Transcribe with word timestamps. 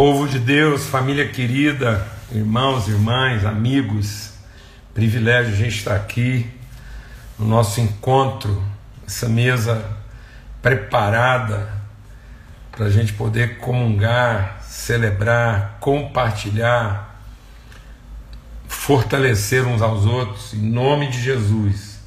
Povo 0.00 0.28
de 0.28 0.38
Deus, 0.38 0.86
família 0.86 1.26
querida, 1.26 2.06
irmãos, 2.30 2.86
irmãs, 2.86 3.44
amigos, 3.44 4.30
privilégio 4.94 5.52
a 5.52 5.56
gente 5.56 5.76
estar 5.76 5.96
aqui 5.96 6.48
no 7.36 7.48
nosso 7.48 7.80
encontro, 7.80 8.62
essa 9.04 9.28
mesa 9.28 9.84
preparada 10.62 11.68
para 12.70 12.86
a 12.86 12.90
gente 12.90 13.12
poder 13.12 13.58
comungar, 13.58 14.62
celebrar, 14.62 15.78
compartilhar, 15.80 17.20
fortalecer 18.68 19.66
uns 19.66 19.82
aos 19.82 20.06
outros, 20.06 20.54
em 20.54 20.62
nome 20.62 21.08
de 21.08 21.20
Jesus, 21.20 21.98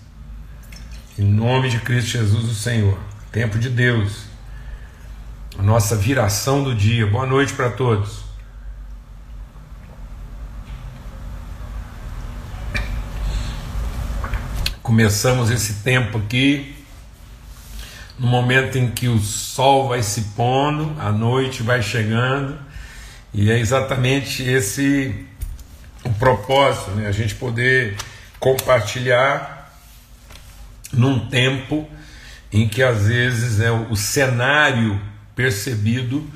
em 1.20 1.26
nome 1.26 1.70
de 1.70 1.82
Cristo 1.82 2.12
Jesus, 2.12 2.52
o 2.52 2.56
Senhor, 2.56 2.98
tempo 3.34 3.60
de 3.60 3.70
Deus 3.70 4.31
a 5.58 5.62
nossa 5.62 5.96
viração 5.96 6.64
do 6.64 6.74
dia. 6.74 7.06
Boa 7.06 7.26
noite 7.26 7.54
para 7.54 7.70
todos. 7.70 8.24
Começamos 14.82 15.50
esse 15.50 15.84
tempo 15.84 16.18
aqui 16.18 16.76
no 18.18 18.28
momento 18.28 18.78
em 18.78 18.90
que 18.92 19.08
o 19.08 19.20
sol 19.20 19.90
vai 19.90 20.04
se 20.04 20.22
pondo, 20.36 20.96
a 21.00 21.12
noite 21.12 21.64
vai 21.64 21.82
chegando, 21.82 22.58
e 23.34 23.50
é 23.50 23.58
exatamente 23.60 24.44
esse 24.44 25.26
o 26.04 26.10
propósito, 26.14 26.92
né? 26.92 27.08
a 27.08 27.12
gente 27.12 27.36
poder 27.36 27.96
compartilhar 28.40 29.72
num 30.92 31.28
tempo 31.30 31.88
em 32.52 32.68
que 32.68 32.84
às 32.84 33.08
vezes 33.08 33.60
é 33.60 33.72
o 33.72 33.96
cenário 33.96 35.00
percebido 35.36 36.28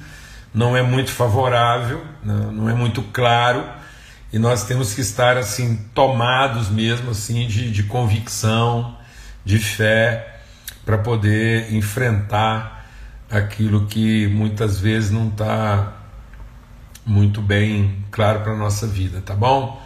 não 0.54 0.76
é 0.76 0.82
muito 0.82 1.12
favorável, 1.12 2.04
né, 2.24 2.50
não 2.52 2.70
é 2.70 2.74
muito 2.74 3.02
claro, 3.04 3.64
e 4.32 4.40
nós 4.40 4.64
temos 4.64 4.94
que 4.94 5.02
estar 5.02 5.38
assim 5.38 5.76
tomados 5.94 6.70
mesmo 6.70 7.12
assim 7.12 7.48
de, 7.48 7.70
de 7.72 7.84
convicção, 7.84 8.98
de 9.44 9.60
fé, 9.60 10.40
para 10.86 10.98
poder 10.98 11.74
enfrentar 11.74 12.88
aquilo 13.30 13.86
que 13.88 14.28
muitas 14.28 14.80
vezes 14.80 15.12
não 15.12 15.28
está 15.28 15.94
muito 17.06 17.42
bem 17.42 18.04
claro 18.12 18.42
para 18.42 18.54
a 18.54 18.58
nossa 18.58 18.88
vida, 18.88 19.22
tá 19.22 19.36
bom? 19.36 19.82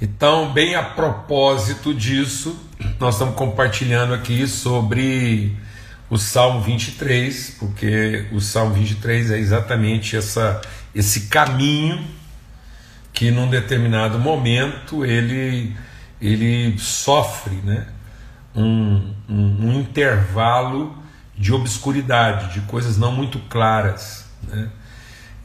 Então, 0.00 0.52
bem 0.52 0.74
a 0.74 0.82
propósito 0.82 1.94
disso, 1.94 2.58
nós 2.98 3.14
estamos 3.14 3.36
compartilhando 3.36 4.12
aqui 4.12 4.46
sobre 4.46 5.56
o 6.10 6.18
Salmo 6.18 6.60
23, 6.60 7.56
porque 7.58 8.26
o 8.32 8.40
Salmo 8.40 8.74
23 8.74 9.30
é 9.30 9.38
exatamente 9.38 10.16
essa, 10.16 10.60
esse 10.94 11.22
caminho 11.22 12.04
que 13.12 13.30
num 13.30 13.48
determinado 13.48 14.18
momento 14.18 15.04
ele, 15.04 15.74
ele 16.20 16.78
sofre 16.78 17.54
né? 17.56 17.86
um, 18.54 19.14
um, 19.28 19.68
um 19.68 19.80
intervalo 19.80 20.96
de 21.36 21.52
obscuridade, 21.52 22.52
de 22.52 22.60
coisas 22.66 22.96
não 22.96 23.12
muito 23.12 23.38
claras. 23.48 24.26
Né? 24.42 24.68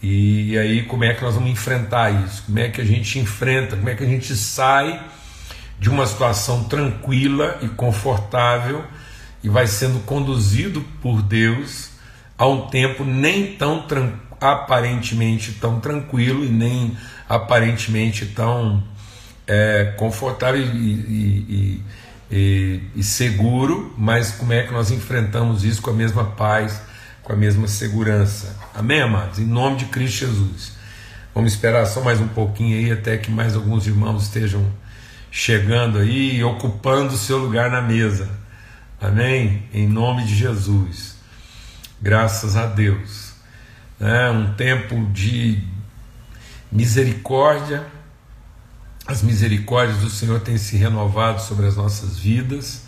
E 0.02 0.58
aí, 0.58 0.84
como 0.84 1.04
é 1.04 1.14
que 1.14 1.22
nós 1.22 1.36
vamos 1.36 1.50
enfrentar 1.50 2.10
isso? 2.26 2.44
Como 2.46 2.60
é 2.60 2.70
que 2.70 2.80
a 2.80 2.86
gente 2.86 3.20
enfrenta? 3.20 3.76
Como 3.76 3.90
é 3.90 3.96
que 3.96 4.04
a 4.04 4.08
gente 4.08 4.36
sai 4.36 5.02
de 5.80 5.90
uma 5.90 6.06
situação 6.06 6.64
tranquila 6.66 7.58
e 7.62 7.68
confortável? 7.68 8.84
E 9.44 9.50
vai 9.50 9.68
sendo 9.68 10.00
conduzido 10.06 10.82
por 11.02 11.22
Deus 11.22 11.90
a 12.38 12.48
um 12.48 12.68
tempo 12.68 13.04
nem 13.04 13.56
tão 13.56 13.86
aparentemente 14.40 15.54
tão 15.54 15.80
tranquilo 15.80 16.46
e 16.46 16.50
nem 16.50 16.98
aparentemente 17.28 18.26
tão 18.26 18.84
é, 19.46 19.94
confortável 19.98 20.62
e, 20.62 20.66
e, 20.66 21.84
e, 22.32 22.84
e, 22.96 23.04
seguro, 23.04 23.94
mas 23.98 24.32
como 24.32 24.54
é 24.54 24.64
que 24.64 24.72
nós 24.72 24.92
enfrentamos 24.92 25.64
isso 25.64 25.82
com 25.82 25.90
a 25.90 25.94
mesma 25.94 26.24
paz, 26.24 26.82
com 27.24 27.34
a 27.34 27.36
mesma 27.36 27.68
segurança? 27.68 28.56
Amém, 28.76 29.02
amados? 29.02 29.40
Em 29.40 29.46
nome 29.46 29.78
de 29.78 29.86
Cristo 29.86 30.20
Jesus. 30.20 30.74
Vamos 31.34 31.54
esperar 31.54 31.86
só 31.88 32.02
mais 32.02 32.22
um 32.22 32.28
pouquinho 32.28 32.78
aí 32.78 32.92
até 32.92 33.18
que 33.18 33.32
mais 33.32 33.56
alguns 33.56 33.88
irmãos 33.88 34.24
estejam 34.24 34.66
chegando 35.32 35.98
aí 35.98 36.38
e 36.38 36.44
ocupando 36.44 37.14
o 37.14 37.18
seu 37.18 37.38
lugar 37.38 37.72
na 37.72 37.82
mesa. 37.82 38.39
Amém? 39.02 39.64
Em 39.74 39.88
nome 39.88 40.26
de 40.26 40.36
Jesus. 40.36 41.16
Graças 42.02 42.58
a 42.58 42.66
Deus. 42.66 43.32
É 43.98 44.30
um 44.30 44.54
tempo 44.56 45.06
de 45.14 45.64
misericórdia. 46.70 47.86
As 49.08 49.24
misericórdias 49.24 50.00
do 50.00 50.10
Senhor 50.10 50.42
têm 50.42 50.58
se 50.58 50.76
renovado 50.76 51.42
sobre 51.42 51.66
as 51.66 51.78
nossas 51.78 52.20
vidas, 52.20 52.84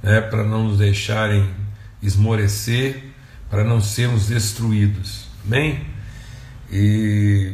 né, 0.00 0.20
para 0.20 0.44
não 0.44 0.62
nos 0.68 0.78
deixarem 0.78 1.50
esmorecer, 2.00 3.02
para 3.50 3.64
não 3.64 3.80
sermos 3.80 4.28
destruídos. 4.28 5.26
Amém? 5.44 5.84
E 6.70 7.52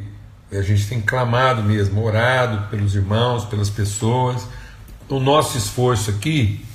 a 0.53 0.61
gente 0.61 0.87
tem 0.87 1.01
clamado 1.01 1.63
mesmo, 1.63 2.05
orado 2.05 2.69
pelos 2.69 2.95
irmãos, 2.95 3.47
pelas 3.47 3.71
pessoas. 3.71 4.47
O 5.09 5.19
nosso 5.19 5.57
esforço 5.57 6.11
aqui 6.11 6.68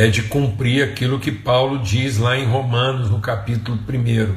é 0.00 0.08
de 0.08 0.22
cumprir 0.22 0.82
aquilo 0.82 1.20
que 1.20 1.30
Paulo 1.30 1.78
diz 1.78 2.16
lá 2.16 2.34
em 2.34 2.46
Romanos, 2.46 3.10
no 3.10 3.20
capítulo 3.20 3.78
1. 3.86 4.34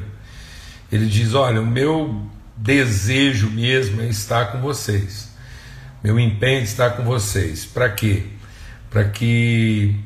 Ele 0.92 1.06
diz: 1.06 1.32
Olha, 1.32 1.58
o 1.62 1.66
meu 1.66 2.22
desejo 2.54 3.48
mesmo 3.48 4.02
é 4.02 4.08
estar 4.08 4.52
com 4.52 4.60
vocês, 4.60 5.32
meu 6.02 6.20
empenho 6.20 6.60
é 6.60 6.64
estar 6.64 6.90
com 6.90 7.04
vocês. 7.04 7.64
Para 7.64 7.88
quê? 7.88 8.24
Para 8.90 9.04
que 9.04 9.96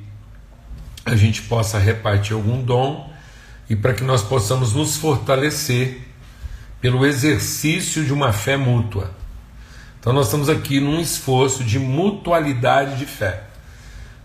a 1.05 1.17
gente 1.17 1.43
possa 1.43 1.77
repartir 1.77 2.35
algum 2.35 2.63
dom 2.63 3.13
e 3.69 3.75
para 3.75 3.95
que 3.95 4.05
nós 4.05 4.23
possamos 4.23 4.75
nos 4.75 4.97
fortalecer 4.97 6.03
pelo 6.81 7.05
exercício 7.05 8.05
de 8.05 8.13
uma 8.13 8.33
fé 8.33 8.57
mútua. 8.57 9.11
Então, 9.99 10.13
nós 10.13 10.27
estamos 10.27 10.49
aqui 10.49 10.79
num 10.79 11.01
esforço 11.01 11.65
de 11.65 11.81
mutualidade 11.81 12.97
de 12.97 13.07
fé 13.07 13.48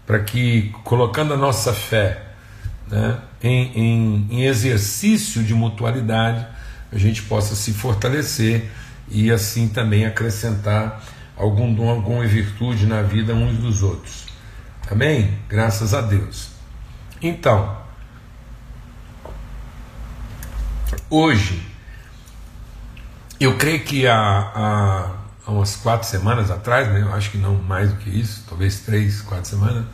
para 0.06 0.20
que, 0.20 0.74
colocando 0.84 1.34
a 1.34 1.38
nossa 1.38 1.74
fé 1.74 2.22
né, 2.90 3.20
em, 3.42 3.72
em, 3.78 4.28
em 4.30 4.44
exercício 4.46 5.44
de 5.44 5.54
mutualidade, 5.54 6.46
a 6.92 6.98
gente 6.98 7.24
possa 7.24 7.56
se 7.56 7.74
fortalecer 7.74 8.70
e 9.10 9.32
assim 9.32 9.68
também 9.68 10.06
acrescentar 10.06 11.04
algum 11.36 11.74
dom, 11.74 11.90
alguma 11.90 12.26
virtude 12.26 12.86
na 12.86 13.02
vida 13.02 13.34
uns 13.34 13.58
dos 13.58 13.82
outros. 13.82 14.26
Amém? 14.90 15.38
Graças 15.50 15.94
a 15.94 16.02
Deus. 16.02 16.50
Então, 17.22 17.78
hoje, 21.10 21.66
eu 23.40 23.58
creio 23.58 23.84
que 23.84 24.06
há, 24.08 24.16
há, 24.56 25.12
há 25.46 25.52
umas 25.52 25.76
quatro 25.76 26.08
semanas 26.08 26.50
atrás, 26.50 26.88
né, 26.90 27.02
eu 27.02 27.14
acho 27.14 27.32
que 27.32 27.38
não 27.38 27.56
mais 27.56 27.92
do 27.92 27.98
que 27.98 28.10
isso, 28.10 28.44
talvez 28.48 28.80
três, 28.82 29.22
quatro 29.22 29.50
semanas, 29.50 29.86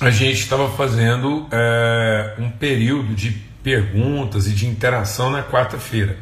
a 0.00 0.10
gente 0.10 0.40
estava 0.40 0.70
fazendo 0.70 1.46
é, 1.50 2.34
um 2.38 2.50
período 2.50 3.14
de 3.14 3.30
perguntas 3.62 4.46
e 4.46 4.52
de 4.52 4.66
interação 4.66 5.30
na 5.30 5.42
quarta-feira. 5.42 6.16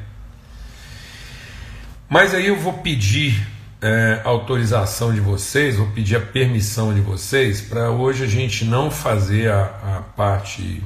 Mas 2.09 2.35
aí 2.35 2.49
eu 2.49 2.59
vou 2.59 2.73
pedir 2.73 3.47
é, 3.81 4.21
autorização 4.25 5.15
de 5.15 5.21
vocês, 5.21 5.77
vou 5.77 5.87
pedir 5.89 6.17
a 6.17 6.21
permissão 6.21 6.93
de 6.93 7.01
vocês 7.01 7.61
para 7.61 7.91
hoje 7.91 8.25
a 8.25 8.27
gente 8.27 8.65
não 8.65 8.91
fazer 8.91 9.51
a, 9.51 9.63
a 9.63 10.03
parte 10.17 10.83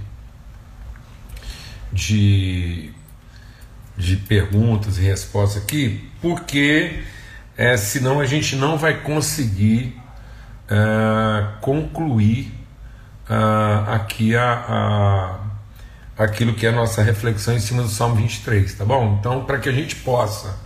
de, 1.91 2.91
de 3.97 4.17
perguntas 4.17 4.99
e 4.99 5.03
respostas 5.03 5.63
aqui, 5.63 6.12
porque 6.23 7.03
é, 7.57 7.77
senão 7.77 8.21
a 8.21 8.25
gente 8.25 8.57
não 8.57 8.79
vai 8.79 9.03
conseguir 9.03 10.01
é, 10.71 11.47
concluir 11.61 12.55
uh, 13.29 13.91
aqui 13.91 14.35
a, 14.35 14.53
a, 16.17 16.25
aquilo 16.25 16.55
que 16.55 16.65
é 16.65 16.71
a 16.71 16.73
nossa 16.73 17.03
reflexão 17.03 17.55
em 17.55 17.61
cima 17.61 17.83
do 17.83 17.89
Salmo 17.89 18.17
23, 18.17 18.75
tá 18.75 18.85
bom? 18.85 19.19
Então, 19.19 19.45
para 19.45 19.59
que 19.59 19.69
a 19.69 19.73
gente 19.73 19.97
possa 19.97 20.57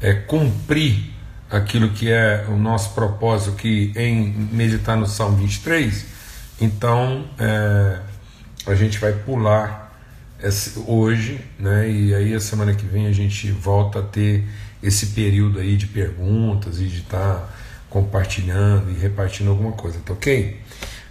é, 0.00 0.14
cumprir 0.14 1.12
aquilo 1.50 1.90
que 1.90 2.10
é 2.10 2.46
o 2.48 2.56
nosso 2.56 2.94
propósito 2.94 3.52
que 3.56 3.92
em 3.96 4.32
meditar 4.52 4.96
no 4.96 5.06
Salmo 5.06 5.36
23, 5.36 6.06
então 6.60 7.26
é, 7.38 7.98
a 8.66 8.74
gente 8.74 8.98
vai 8.98 9.12
pular 9.12 9.92
esse, 10.42 10.82
hoje, 10.86 11.40
né? 11.58 11.88
E 11.90 12.14
aí 12.14 12.34
a 12.34 12.40
semana 12.40 12.74
que 12.74 12.86
vem 12.86 13.06
a 13.06 13.12
gente 13.12 13.50
volta 13.50 14.00
a 14.00 14.02
ter 14.02 14.46
esse 14.84 15.06
período 15.06 15.58
aí 15.58 15.76
de 15.76 15.86
perguntas 15.86 16.78
e 16.78 16.84
de 16.84 17.00
estar 17.00 17.36
tá 17.36 17.48
compartilhando 17.88 18.90
e 18.90 18.94
repartindo 18.94 19.48
alguma 19.48 19.72
coisa, 19.72 19.98
tá 20.04 20.12
ok? 20.12 20.60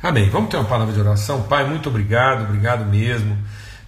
Amém. 0.02 0.30
Vamos 0.30 0.50
ter 0.50 0.58
uma 0.58 0.66
palavra 0.66 0.94
de 0.94 1.00
oração? 1.00 1.44
Pai, 1.44 1.68
muito 1.68 1.90
obrigado, 1.90 2.44
obrigado 2.44 2.86
mesmo 2.86 3.38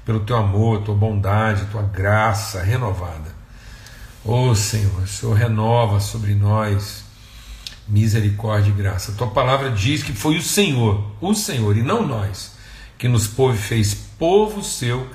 pelo 0.03 0.21
teu 0.21 0.37
amor, 0.37 0.81
tua 0.81 0.95
bondade, 0.95 1.65
tua 1.71 1.83
graça 1.83 2.63
renovada. 2.63 3.35
Ô 4.23 4.49
oh, 4.49 4.55
Senhor, 4.55 5.03
o 5.03 5.07
Senhor 5.07 5.33
renova 5.33 5.99
sobre 5.99 6.33
nós 6.33 7.03
misericórdia 7.87 8.71
e 8.71 8.73
graça. 8.73 9.11
Tua 9.11 9.27
palavra 9.27 9.69
diz 9.69 10.01
que 10.01 10.13
foi 10.13 10.37
o 10.37 10.41
Senhor, 10.41 11.11
o 11.21 11.35
Senhor 11.35 11.77
e 11.77 11.83
não 11.83 12.07
nós, 12.07 12.53
que 12.97 13.07
nos 13.07 13.27
pôs 13.27 13.59
fez 13.59 13.93
povo 13.93 14.63
seu 14.63 15.07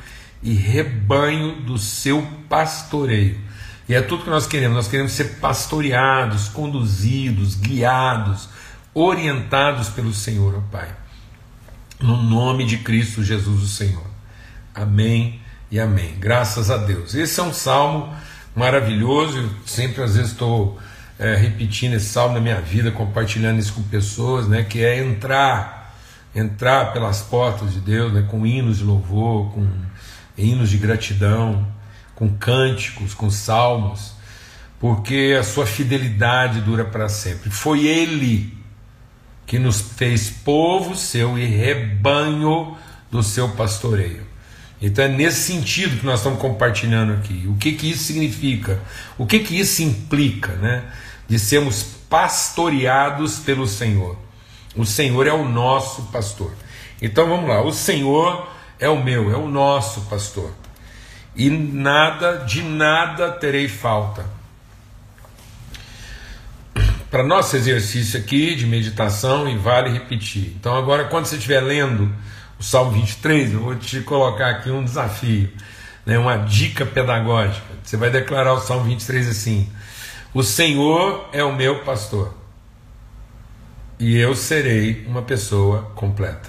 e 0.43 0.53
rebanho 0.53 1.63
do 1.63 1.77
seu 1.77 2.25
pastoreio. 2.49 3.50
E 3.91 3.95
é 3.95 4.01
tudo 4.01 4.23
que 4.23 4.31
nós 4.31 4.47
queremos, 4.47 4.77
nós 4.77 4.87
queremos 4.87 5.11
ser 5.11 5.41
pastoreados, 5.41 6.49
conduzidos, 6.49 7.57
guiados, 7.57 8.49
orientados 8.95 9.89
pelo 9.89 10.15
Senhor, 10.15 10.55
ó 10.57 10.61
Pai. 10.71 10.89
No 12.01 12.17
nome 12.23 12.65
de 12.65 12.79
Cristo 12.79 13.25
Jesus, 13.25 13.65
o 13.65 13.67
Senhor. 13.67 14.07
Amém 14.73 15.41
e 15.73 15.81
amém. 15.81 16.15
Graças 16.21 16.71
a 16.71 16.77
Deus. 16.77 17.17
Esse 17.17 17.41
é 17.41 17.43
um 17.43 17.53
salmo 17.53 18.15
maravilhoso. 18.55 19.37
Eu 19.37 19.51
sempre, 19.67 20.05
às 20.05 20.15
vezes, 20.15 20.31
estou 20.31 20.79
é, 21.19 21.35
repetindo 21.35 21.95
esse 21.95 22.11
salmo 22.11 22.35
na 22.35 22.41
minha 22.41 22.61
vida, 22.61 22.93
compartilhando 22.93 23.59
isso 23.59 23.73
com 23.73 23.83
pessoas, 23.83 24.47
né? 24.47 24.63
Que 24.63 24.85
é 24.85 25.03
entrar, 25.03 25.97
entrar 26.33 26.93
pelas 26.93 27.23
portas 27.23 27.73
de 27.73 27.81
Deus, 27.81 28.13
né? 28.13 28.25
Com 28.31 28.47
hinos 28.47 28.79
de 28.79 28.85
louvor, 28.85 29.51
com 29.53 29.69
hinos 30.39 30.71
de 30.71 30.79
gratidão, 30.79 31.67
com 32.21 32.29
cânticos, 32.29 33.15
com 33.15 33.31
salmos, 33.31 34.13
porque 34.79 35.35
a 35.41 35.43
sua 35.43 35.65
fidelidade 35.65 36.61
dura 36.61 36.85
para 36.85 37.09
sempre. 37.09 37.49
Foi 37.49 37.87
Ele 37.87 38.53
que 39.47 39.59
nos 39.59 39.81
fez 39.81 40.29
povo 40.29 40.95
seu 40.95 41.39
e 41.39 41.47
rebanho 41.47 42.77
do 43.11 43.23
seu 43.23 43.49
pastoreio. 43.49 44.27
Então 44.83 45.03
é 45.03 45.09
nesse 45.09 45.53
sentido 45.53 45.99
que 45.99 46.05
nós 46.05 46.21
estamos 46.21 46.39
compartilhando 46.39 47.15
aqui. 47.15 47.47
O 47.49 47.55
que, 47.57 47.73
que 47.73 47.91
isso 47.91 48.05
significa? 48.05 48.79
O 49.17 49.25
que, 49.25 49.39
que 49.39 49.59
isso 49.59 49.83
implica, 49.83 50.53
né? 50.57 50.85
De 51.27 51.39
sermos 51.39 51.83
pastoreados 52.11 53.39
pelo 53.39 53.67
Senhor. 53.67 54.19
O 54.77 54.85
Senhor 54.85 55.27
é 55.27 55.33
o 55.33 55.49
nosso 55.49 56.03
pastor. 56.13 56.53
Então 57.01 57.27
vamos 57.27 57.49
lá. 57.49 57.63
O 57.63 57.73
Senhor 57.73 58.47
é 58.79 58.91
o 58.91 59.03
meu, 59.03 59.33
é 59.33 59.37
o 59.37 59.49
nosso 59.49 60.03
pastor. 60.03 60.53
E 61.35 61.49
nada, 61.49 62.39
de 62.39 62.63
nada 62.63 63.31
terei 63.31 63.69
falta 63.69 64.41
para 67.11 67.25
nosso 67.25 67.57
exercício 67.57 68.21
aqui 68.21 68.55
de 68.55 68.67
meditação 68.67 69.49
e 69.49 69.59
vale 69.59 69.91
repetir. 69.91 70.55
Então, 70.59 70.77
agora, 70.77 71.05
quando 71.05 71.27
você 71.27 71.35
estiver 71.37 71.61
lendo 71.61 72.15
o 72.59 72.63
Salmo 72.63 72.93
23, 72.93 73.53
eu 73.53 73.61
vou 73.61 73.75
te 73.75 74.01
colocar 74.03 74.49
aqui 74.49 74.71
um 74.71 74.85
desafio, 74.85 75.51
né, 76.07 76.17
uma 76.19 76.37
dica 76.37 76.87
pedagógica. 76.87 77.67
Você 77.83 77.97
vai 77.97 78.11
declarar 78.11 78.53
o 78.53 78.61
Salmo 78.61 78.85
23 78.85 79.29
assim: 79.29 79.69
O 80.33 80.45
Senhor 80.45 81.29
é 81.33 81.43
o 81.43 81.53
meu 81.53 81.81
pastor, 81.81 82.33
e 83.99 84.17
eu 84.17 84.37
serei 84.37 85.05
uma 85.09 85.23
pessoa 85.23 85.91
completa. 85.97 86.49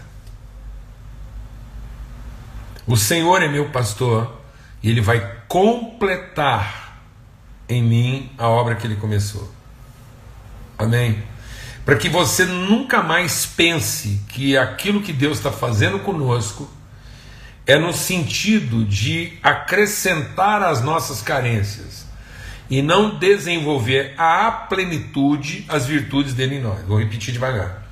O 2.86 2.96
Senhor 2.96 3.42
é 3.42 3.48
meu 3.48 3.70
pastor, 3.70 4.41
e 4.82 4.90
Ele 4.90 5.02
vai 5.02 5.40
completar 5.48 7.00
em 7.68 7.84
mim 7.84 8.32
a 8.38 8.48
obra 8.48 8.76
que 8.76 8.86
Ele 8.86 8.96
começou. 8.96 9.52
Amém? 10.78 11.24
Para 11.86 11.96
que 11.96 12.10
você 12.10 12.46
nunca 12.46 13.02
mais 13.02 13.46
pense 13.46 14.22
que 14.30 14.58
aquilo 14.58 15.02
que 15.02 15.14
Deus 15.14 15.38
está 15.38 15.52
fazendo 15.52 16.00
conosco 16.00 16.70
é 17.66 17.78
no 17.78 17.94
sentido 17.94 18.84
de 18.86 19.38
acrescentar 19.42 20.62
as 20.62 20.82
nossas 20.82 21.22
carências 21.22 22.06
e 22.70 22.82
não 22.82 23.18
desenvolver 23.18 24.14
à 24.18 24.52
plenitude 24.52 25.66
as 25.68 25.86
virtudes 25.86 26.34
dele 26.34 26.56
em 26.56 26.62
nós. 26.62 26.82
Vou 26.88 27.00
repetir 27.00 27.34
devagar. 27.34 27.84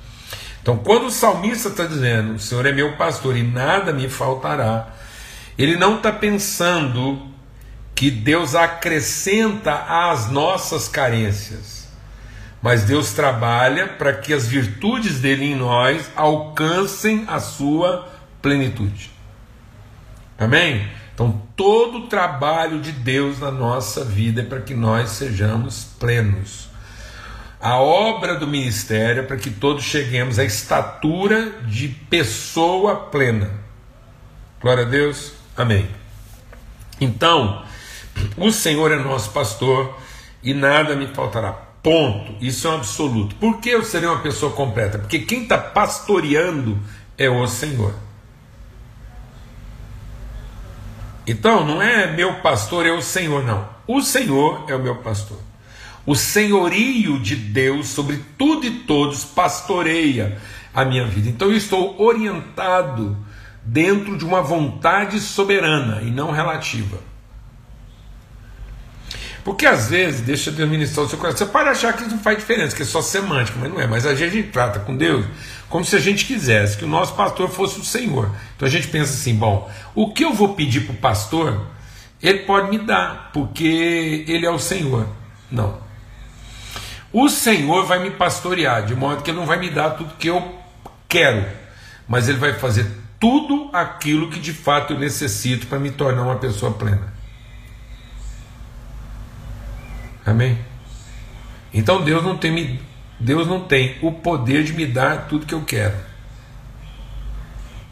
Então, 0.62 0.76
quando 0.78 1.06
o 1.06 1.10
salmista 1.10 1.68
está 1.68 1.84
dizendo: 1.84 2.34
O 2.34 2.38
Senhor 2.38 2.64
é 2.66 2.72
meu 2.72 2.96
pastor 2.96 3.36
e 3.36 3.42
nada 3.42 3.92
me 3.92 4.08
faltará, 4.08 4.94
ele 5.62 5.76
não 5.76 5.96
está 5.96 6.12
pensando 6.12 7.28
que 7.94 8.10
Deus 8.10 8.54
acrescenta 8.54 9.74
às 9.86 10.30
nossas 10.30 10.88
carências 10.88 11.80
mas 12.62 12.84
Deus 12.84 13.12
trabalha 13.12 13.88
para 13.88 14.12
que 14.12 14.34
as 14.34 14.46
virtudes 14.46 15.20
dele 15.20 15.46
em 15.46 15.54
nós 15.54 16.10
alcancem 16.14 17.24
a 17.26 17.40
sua 17.40 18.08
plenitude. 18.42 19.10
Amém? 20.38 20.88
Então, 21.14 21.42
todo 21.56 21.98
o 21.98 22.06
trabalho 22.06 22.80
de 22.80 22.92
Deus 22.92 23.40
na 23.40 23.50
nossa 23.50 24.04
vida 24.04 24.42
é 24.42 24.44
para 24.44 24.60
que 24.60 24.74
nós 24.74 25.10
sejamos 25.10 25.84
plenos. 25.98 26.68
A 27.60 27.76
obra 27.76 28.36
do 28.36 28.46
ministério 28.46 29.22
é 29.22 29.26
para 29.26 29.36
que 29.36 29.50
todos 29.50 29.84
cheguemos 29.84 30.38
à 30.38 30.44
estatura 30.44 31.50
de 31.66 31.88
pessoa 31.88 32.96
plena. 33.10 33.50
Glória 34.60 34.84
a 34.84 34.88
Deus. 34.88 35.39
Amém. 35.56 35.88
Então, 37.00 37.64
o 38.36 38.50
Senhor 38.50 38.92
é 38.92 38.98
nosso 38.98 39.30
pastor 39.30 39.98
e 40.42 40.54
nada 40.54 40.94
me 40.94 41.06
faltará. 41.08 41.52
Ponto. 41.82 42.34
Isso 42.40 42.66
é 42.66 42.70
um 42.70 42.74
absoluto. 42.74 43.34
Por 43.36 43.58
que 43.58 43.70
eu 43.70 43.84
serei 43.84 44.08
uma 44.08 44.20
pessoa 44.20 44.52
completa? 44.52 44.98
Porque 44.98 45.20
quem 45.20 45.42
está 45.42 45.56
pastoreando 45.56 46.78
é 47.16 47.28
o 47.28 47.46
Senhor. 47.46 47.94
Então, 51.26 51.64
não 51.64 51.80
é 51.80 52.10
meu 52.12 52.34
pastor, 52.40 52.86
é 52.86 52.92
o 52.92 53.02
Senhor, 53.02 53.44
não. 53.44 53.68
O 53.86 54.02
Senhor 54.02 54.64
é 54.68 54.74
o 54.74 54.82
meu 54.82 54.96
pastor. 54.96 55.38
O 56.04 56.14
senhorio 56.14 57.20
de 57.20 57.36
Deus 57.36 57.88
sobre 57.88 58.24
tudo 58.36 58.66
e 58.66 58.80
todos 58.80 59.24
pastoreia 59.24 60.40
a 60.74 60.84
minha 60.84 61.06
vida. 61.06 61.28
Então, 61.28 61.48
eu 61.48 61.56
estou 61.56 62.00
orientado 62.00 63.16
dentro 63.62 64.16
de 64.16 64.24
uma 64.24 64.42
vontade 64.42 65.20
soberana 65.20 66.00
e 66.02 66.10
não 66.10 66.30
relativa. 66.30 66.98
Porque 69.44 69.64
às 69.64 69.88
vezes, 69.88 70.20
deixa 70.20 70.50
Deus 70.50 70.68
ministrar 70.68 71.06
o 71.06 71.08
seu 71.08 71.18
coração. 71.18 71.46
Você 71.46 71.52
pode 71.52 71.68
achar 71.68 71.92
que 71.94 72.02
isso 72.02 72.10
não 72.10 72.18
faz 72.18 72.38
diferença, 72.38 72.76
que 72.76 72.82
é 72.82 72.86
só 72.86 73.00
semântica, 73.00 73.58
mas 73.58 73.70
não 73.70 73.80
é. 73.80 73.86
Mas 73.86 74.06
a 74.06 74.14
gente 74.14 74.42
trata 74.44 74.80
com 74.80 74.96
Deus 74.96 75.24
como 75.68 75.84
se 75.84 75.96
a 75.96 75.98
gente 75.98 76.26
quisesse 76.26 76.76
que 76.76 76.84
o 76.84 76.88
nosso 76.88 77.14
pastor 77.14 77.48
fosse 77.48 77.80
o 77.80 77.84
Senhor. 77.84 78.30
Então 78.56 78.68
a 78.68 78.70
gente 78.70 78.88
pensa 78.88 79.14
assim: 79.14 79.34
bom, 79.34 79.70
o 79.94 80.12
que 80.12 80.24
eu 80.24 80.34
vou 80.34 80.54
pedir 80.54 80.82
para 80.82 80.92
o 80.92 80.98
pastor, 80.98 81.66
ele 82.22 82.40
pode 82.40 82.70
me 82.70 82.78
dar, 82.78 83.30
porque 83.32 84.24
ele 84.28 84.44
é 84.44 84.50
o 84.50 84.58
Senhor. 84.58 85.06
Não. 85.50 85.78
O 87.12 87.28
Senhor 87.28 87.86
vai 87.86 87.98
me 87.98 88.10
pastorear, 88.10 88.84
de 88.84 88.94
modo 88.94 89.22
que 89.22 89.30
ele 89.30 89.38
não 89.38 89.46
vai 89.46 89.58
me 89.58 89.70
dar 89.70 89.90
tudo 89.90 90.14
que 90.16 90.28
eu 90.28 90.60
quero, 91.08 91.44
mas 92.06 92.28
ele 92.28 92.38
vai 92.38 92.52
fazer 92.54 92.86
tudo 93.20 93.68
aquilo 93.72 94.30
que 94.30 94.40
de 94.40 94.54
fato 94.54 94.94
eu 94.94 94.98
necessito 94.98 95.66
para 95.66 95.78
me 95.78 95.90
tornar 95.90 96.22
uma 96.22 96.36
pessoa 96.36 96.72
plena. 96.72 97.12
Amém? 100.24 100.58
Então 101.72 102.02
Deus 102.02 102.24
não 102.24 102.36
tem 102.36 102.80
Deus 103.20 103.46
não 103.46 103.60
tem 103.60 103.98
o 104.00 104.10
poder 104.10 104.64
de 104.64 104.72
me 104.72 104.86
dar 104.86 105.28
tudo 105.28 105.44
que 105.44 105.54
eu 105.54 105.62
quero. 105.62 105.96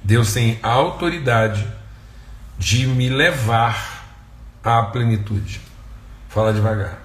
Deus 0.03 0.33
tem 0.33 0.59
a 0.63 0.71
autoridade 0.71 1.67
de 2.59 2.87
me 2.87 3.11
levar 3.11 4.07
à 4.65 4.83
plenitude. 4.85 5.61
Fala 6.31 6.55
devagar. 6.55 6.99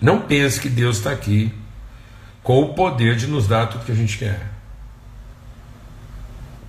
Não 0.00 0.20
pense 0.20 0.60
que 0.60 0.68
Deus 0.68 0.98
está 0.98 1.10
aqui 1.10 1.52
com 2.42 2.62
o 2.62 2.74
poder 2.74 3.16
de 3.16 3.26
nos 3.26 3.48
dar 3.48 3.66
tudo 3.66 3.84
que 3.84 3.92
a 3.92 3.96
gente 3.96 4.16
quer. 4.16 4.51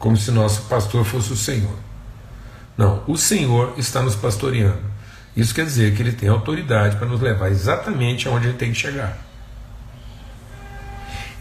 Como 0.03 0.17
se 0.17 0.31
nosso 0.31 0.63
pastor 0.63 1.05
fosse 1.05 1.31
o 1.31 1.35
Senhor. 1.37 1.79
Não, 2.77 3.01
o 3.07 3.15
Senhor 3.15 3.73
está 3.77 4.01
nos 4.01 4.17
pastoreando. 4.17 4.83
Isso 5.33 5.55
quer 5.55 5.63
dizer 5.63 5.95
que 5.95 6.01
ele 6.01 6.11
tem 6.11 6.27
autoridade 6.27 6.97
para 6.97 7.07
nos 7.07 7.21
levar 7.21 7.49
exatamente 7.49 8.27
aonde 8.27 8.49
ele 8.49 8.57
tem 8.57 8.73
que 8.73 8.77
chegar. 8.77 9.17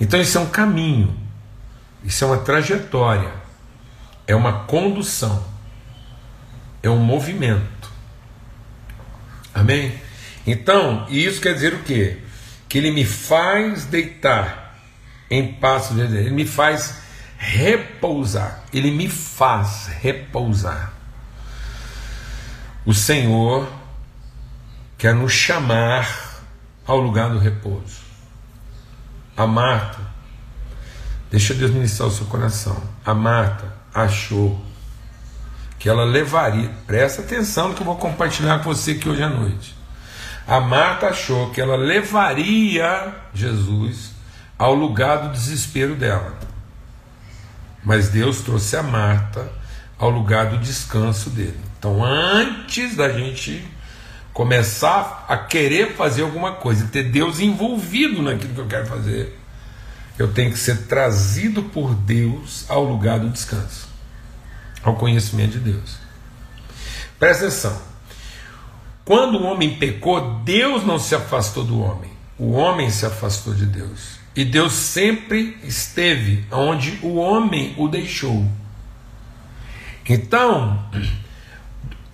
Então 0.00 0.20
isso 0.20 0.38
é 0.38 0.40
um 0.40 0.46
caminho, 0.46 1.12
isso 2.04 2.22
é 2.22 2.26
uma 2.28 2.38
trajetória, 2.38 3.32
é 4.28 4.36
uma 4.36 4.60
condução, 4.60 5.44
é 6.84 6.88
um 6.88 6.98
movimento. 6.98 7.90
Amém? 9.52 9.92
Então, 10.46 11.04
isso 11.08 11.40
quer 11.40 11.54
dizer 11.54 11.74
o 11.74 11.82
quê? 11.82 12.18
Que 12.68 12.78
ele 12.78 12.92
me 12.92 13.04
faz 13.04 13.86
deitar 13.86 14.78
em 15.28 15.52
passos 15.54 15.96
de 15.96 16.16
ele 16.16 16.30
me 16.30 16.46
faz 16.46 17.02
repousar, 17.42 18.62
ele 18.72 18.92
me 18.92 19.08
faz 19.08 19.88
repousar. 20.00 20.92
O 22.86 22.94
Senhor 22.94 23.68
quer 24.96 25.12
nos 25.12 25.32
chamar 25.32 26.40
ao 26.86 26.98
lugar 26.98 27.30
do 27.30 27.40
repouso. 27.40 28.00
A 29.36 29.44
Marta, 29.44 29.98
deixa 31.32 31.52
Deus 31.52 31.72
ministrar 31.72 32.08
o 32.08 32.12
seu 32.12 32.26
coração. 32.26 32.80
A 33.04 33.12
Marta 33.12 33.74
achou 33.92 34.64
que 35.80 35.88
ela 35.88 36.04
levaria, 36.04 36.70
presta 36.86 37.22
atenção 37.22 37.70
no 37.70 37.74
que 37.74 37.80
eu 37.80 37.86
vou 37.86 37.96
compartilhar 37.96 38.58
com 38.58 38.72
você 38.72 38.92
aqui 38.92 39.08
hoje 39.08 39.22
à 39.22 39.28
noite. 39.28 39.76
A 40.46 40.60
Marta 40.60 41.08
achou 41.08 41.50
que 41.50 41.60
ela 41.60 41.74
levaria 41.74 43.12
Jesus 43.34 44.12
ao 44.56 44.74
lugar 44.74 45.18
do 45.18 45.32
desespero 45.32 45.96
dela. 45.96 46.51
Mas 47.82 48.08
Deus 48.08 48.40
trouxe 48.40 48.76
a 48.76 48.82
Marta 48.82 49.50
ao 49.98 50.10
lugar 50.10 50.46
do 50.50 50.58
descanso 50.58 51.30
dele. 51.30 51.58
Então, 51.78 52.04
antes 52.04 52.96
da 52.96 53.08
gente 53.08 53.64
começar 54.32 55.26
a 55.28 55.36
querer 55.36 55.94
fazer 55.94 56.22
alguma 56.22 56.52
coisa, 56.52 56.86
ter 56.86 57.04
Deus 57.04 57.40
envolvido 57.40 58.22
naquilo 58.22 58.54
que 58.54 58.60
eu 58.60 58.66
quero 58.66 58.86
fazer, 58.86 59.38
eu 60.18 60.32
tenho 60.32 60.52
que 60.52 60.58
ser 60.58 60.86
trazido 60.86 61.62
por 61.64 61.94
Deus 61.94 62.64
ao 62.68 62.84
lugar 62.84 63.18
do 63.18 63.28
descanso, 63.28 63.88
ao 64.82 64.96
conhecimento 64.96 65.52
de 65.52 65.72
Deus. 65.72 65.96
Presta 67.18 67.46
atenção. 67.46 67.92
Quando 69.04 69.38
o 69.38 69.44
homem 69.44 69.76
pecou, 69.78 70.40
Deus 70.40 70.84
não 70.84 70.98
se 70.98 71.14
afastou 71.14 71.64
do 71.64 71.80
homem, 71.80 72.10
o 72.38 72.52
homem 72.52 72.90
se 72.90 73.04
afastou 73.04 73.52
de 73.54 73.66
Deus. 73.66 74.21
E 74.34 74.44
Deus 74.44 74.72
sempre 74.72 75.58
esteve 75.62 76.44
onde 76.50 76.98
o 77.02 77.16
homem 77.16 77.74
o 77.76 77.86
deixou. 77.86 78.46
Então, 80.08 80.84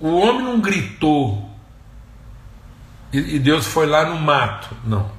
o 0.01 0.17
homem 0.19 0.43
não 0.43 0.61
gritou 0.61 1.49
e 3.13 3.39
Deus 3.39 3.67
foi 3.67 3.87
lá 3.87 4.09
no 4.09 4.21
mato. 4.21 4.77
Não. 4.85 5.11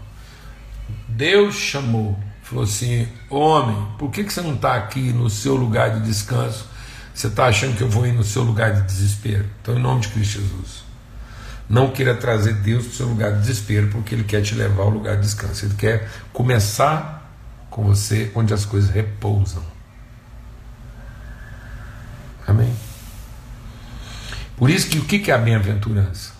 Deus 1.07 1.55
chamou, 1.55 2.17
falou 2.43 2.63
assim: 2.63 3.07
Homem, 3.29 3.87
por 3.97 4.11
que, 4.11 4.23
que 4.23 4.31
você 4.31 4.41
não 4.41 4.55
está 4.55 4.75
aqui 4.75 5.11
no 5.11 5.29
seu 5.29 5.55
lugar 5.55 5.99
de 5.99 6.05
descanso? 6.05 6.67
Você 7.13 7.27
está 7.27 7.47
achando 7.47 7.75
que 7.75 7.83
eu 7.83 7.89
vou 7.89 8.05
ir 8.05 8.13
no 8.13 8.23
seu 8.23 8.43
lugar 8.43 8.73
de 8.73 8.83
desespero? 8.83 9.49
Então, 9.61 9.75
em 9.75 9.81
nome 9.81 10.01
de 10.01 10.09
Cristo 10.09 10.39
Jesus, 10.39 10.83
não 11.69 11.91
queira 11.91 12.15
trazer 12.15 12.53
Deus 12.55 12.85
para 12.85 12.91
o 12.91 12.95
seu 12.95 13.07
lugar 13.07 13.31
de 13.33 13.41
desespero, 13.41 13.89
porque 13.89 14.15
Ele 14.15 14.23
quer 14.23 14.41
te 14.41 14.55
levar 14.55 14.83
ao 14.83 14.89
lugar 14.89 15.15
de 15.17 15.21
descanso. 15.21 15.65
Ele 15.65 15.75
quer 15.75 16.09
começar 16.33 17.31
com 17.69 17.83
você 17.83 18.31
onde 18.33 18.53
as 18.53 18.65
coisas 18.65 18.89
repousam. 18.89 19.63
Amém? 22.47 22.73
Por 24.57 24.69
isso 24.69 24.89
que 24.89 24.97
o 24.97 25.05
que 25.05 25.29
é 25.29 25.33
a 25.33 25.37
bem-aventurança? 25.37 26.31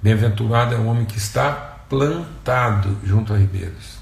Bem-aventurado 0.00 0.74
é 0.74 0.78
o 0.78 0.86
homem 0.86 1.04
que 1.04 1.18
está 1.18 1.52
plantado 1.88 2.96
junto 3.04 3.34
a 3.34 3.36
ribeiros. 3.36 4.00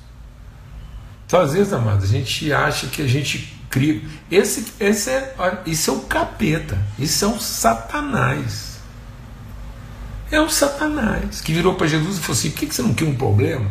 Então, 1.27 1.41
às 1.41 1.55
vezes, 1.55 1.73
amados, 1.73 2.05
a 2.05 2.09
gente 2.09 2.53
acha 2.53 2.89
que 2.89 3.03
a 3.03 3.07
gente 3.07 3.59
cria. 3.71 4.03
Esse, 4.31 4.75
esse 4.79 5.11
é, 5.11 5.35
isso 5.65 5.91
é 5.91 5.95
o 5.95 6.00
capeta, 6.00 6.79
isso 6.99 7.25
é 7.25 7.29
o 7.29 7.41
Satanás. 7.41 8.70
É 10.30 10.40
o 10.40 10.49
Satanás 10.49 11.40
que 11.40 11.52
virou 11.52 11.75
para 11.75 11.87
Jesus 11.87 12.18
e 12.18 12.20
falou 12.20 12.38
assim: 12.38 12.50
por 12.50 12.60
que 12.60 12.75
você 12.75 12.82
não 12.82 12.94
quer 12.94 13.04
um 13.04 13.14
problema? 13.14 13.70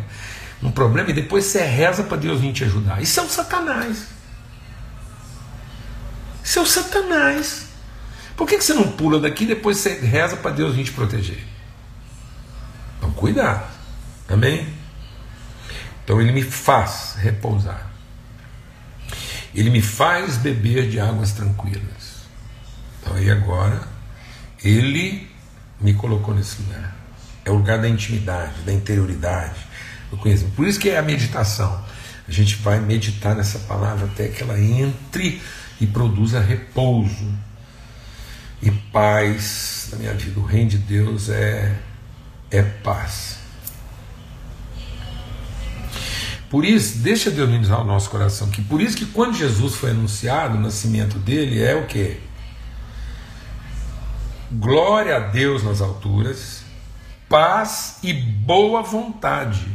Um 0.62 0.70
problema 0.70 1.10
e 1.10 1.12
depois 1.12 1.44
você 1.46 1.62
reza 1.62 2.02
para 2.02 2.18
Deus 2.18 2.40
vir 2.40 2.52
te 2.52 2.64
ajudar. 2.64 3.00
Isso 3.00 3.18
é 3.18 3.22
o 3.22 3.28
Satanás. 3.28 4.08
Isso 6.44 6.58
é 6.58 6.62
o 6.62 6.66
Satanás. 6.66 7.66
Por 8.36 8.46
que 8.46 8.60
você 8.60 8.74
não 8.74 8.92
pula 8.92 9.20
daqui 9.20 9.44
e 9.44 9.48
depois 9.48 9.78
você 9.78 9.98
reza 10.00 10.36
para 10.36 10.50
Deus 10.50 10.74
vir 10.74 10.84
te 10.84 10.92
proteger? 10.92 11.42
Então, 12.98 13.10
cuidado. 13.12 13.66
Amém? 14.28 14.66
Então, 16.04 16.20
ele 16.20 16.32
me 16.32 16.42
faz 16.42 17.16
repousar. 17.18 17.90
Ele 19.54 19.70
me 19.70 19.82
faz 19.82 20.36
beber 20.36 20.88
de 20.88 21.00
águas 21.00 21.32
tranquilas. 21.32 22.20
Então, 23.00 23.16
aí 23.16 23.30
agora, 23.30 23.82
ele 24.62 25.30
me 25.80 25.94
colocou 25.94 26.34
nesse 26.34 26.60
lugar. 26.62 26.96
É 27.44 27.50
o 27.50 27.54
lugar 27.54 27.80
da 27.80 27.88
intimidade, 27.88 28.60
da 28.64 28.72
interioridade, 28.72 29.60
do 30.10 30.16
conhecimento. 30.16 30.54
Por 30.54 30.66
isso 30.66 30.78
que 30.78 30.90
é 30.90 30.98
a 30.98 31.02
meditação. 31.02 31.82
A 32.28 32.30
gente 32.30 32.56
vai 32.56 32.78
meditar 32.78 33.34
nessa 33.34 33.58
palavra 33.60 34.06
até 34.06 34.28
que 34.28 34.42
ela 34.42 34.60
entre 34.60 35.40
e 35.80 35.86
produza 35.86 36.40
repouso 36.40 37.32
e 38.62 38.70
paz 38.70 39.88
na 39.92 39.98
minha 39.98 40.14
vida. 40.14 40.38
O 40.38 40.44
reino 40.44 40.70
de 40.70 40.78
Deus 40.78 41.28
é 41.28 41.74
é 42.50 42.62
paz. 42.62 43.38
Por 46.50 46.64
isso, 46.64 46.98
deixa 46.98 47.30
Deus 47.30 47.48
ministrar 47.48 47.80
o 47.80 47.84
nosso 47.84 48.10
coração 48.10 48.50
que 48.50 48.60
por 48.60 48.80
isso 48.80 48.96
que 48.96 49.06
quando 49.06 49.36
Jesus 49.36 49.76
foi 49.76 49.90
anunciado, 49.90 50.58
o 50.58 50.60
nascimento 50.60 51.16
dele 51.18 51.62
é 51.62 51.76
o 51.76 51.86
que? 51.86 52.18
Glória 54.52 55.16
a 55.16 55.20
Deus 55.20 55.62
nas 55.62 55.80
alturas, 55.80 56.62
paz 57.28 57.98
e 58.02 58.12
boa 58.12 58.82
vontade 58.82 59.66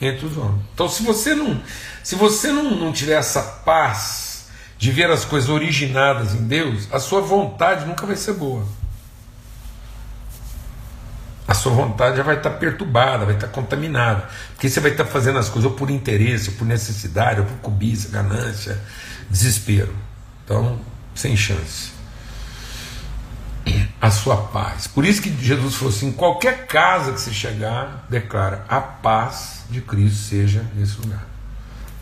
entre 0.00 0.26
os 0.26 0.36
homens. 0.36 0.62
Então, 0.72 0.88
se 0.88 1.02
você 1.02 1.34
não, 1.34 1.60
se 2.02 2.14
você 2.14 2.50
não, 2.50 2.74
não 2.74 2.92
tiver 2.92 3.18
essa 3.18 3.42
paz 3.42 4.48
de 4.78 4.90
ver 4.90 5.10
as 5.10 5.24
coisas 5.24 5.50
originadas 5.50 6.34
em 6.34 6.46
Deus, 6.46 6.88
a 6.90 6.98
sua 6.98 7.20
vontade 7.20 7.84
nunca 7.86 8.06
vai 8.06 8.16
ser 8.16 8.34
boa 8.34 8.66
a 11.46 11.52
sua 11.52 11.72
vontade 11.72 12.16
já 12.16 12.22
vai 12.22 12.36
estar 12.36 12.50
perturbada, 12.50 13.24
vai 13.24 13.34
estar 13.34 13.48
contaminada. 13.48 14.28
Porque 14.52 14.68
você 14.68 14.80
vai 14.80 14.90
estar 14.90 15.04
fazendo 15.04 15.38
as 15.38 15.48
coisas 15.48 15.70
ou 15.70 15.76
por 15.76 15.90
interesse, 15.90 16.50
ou 16.50 16.56
por 16.56 16.66
necessidade, 16.66 17.40
ou 17.40 17.46
por 17.46 17.56
cobiça, 17.58 18.08
ganância, 18.08 18.80
desespero. 19.28 19.94
Então, 20.44 20.80
sem 21.14 21.36
chance. 21.36 21.92
A 24.04 24.10
sua 24.10 24.36
paz. 24.36 24.86
Por 24.86 25.06
isso 25.06 25.22
que 25.22 25.34
Jesus 25.42 25.76
falou 25.76 25.94
assim: 25.94 26.12
qualquer 26.12 26.66
casa 26.66 27.12
que 27.12 27.20
você 27.22 27.32
chegar, 27.32 28.04
declara 28.10 28.62
a 28.68 28.78
paz 28.78 29.64
de 29.70 29.80
Cristo 29.80 30.18
seja 30.18 30.62
nesse 30.74 31.00
lugar. 31.00 31.24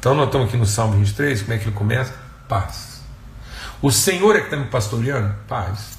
Então, 0.00 0.12
nós 0.12 0.26
estamos 0.26 0.48
aqui 0.48 0.56
no 0.56 0.66
Salmo 0.66 0.94
23, 0.98 1.42
como 1.42 1.52
é 1.52 1.58
que 1.58 1.64
ele 1.66 1.76
começa? 1.76 2.12
Paz. 2.48 3.02
O 3.80 3.92
Senhor 3.92 4.34
é 4.34 4.40
que 4.40 4.46
está 4.46 4.56
me 4.56 4.64
pastoreando? 4.64 5.32
Paz. 5.46 5.96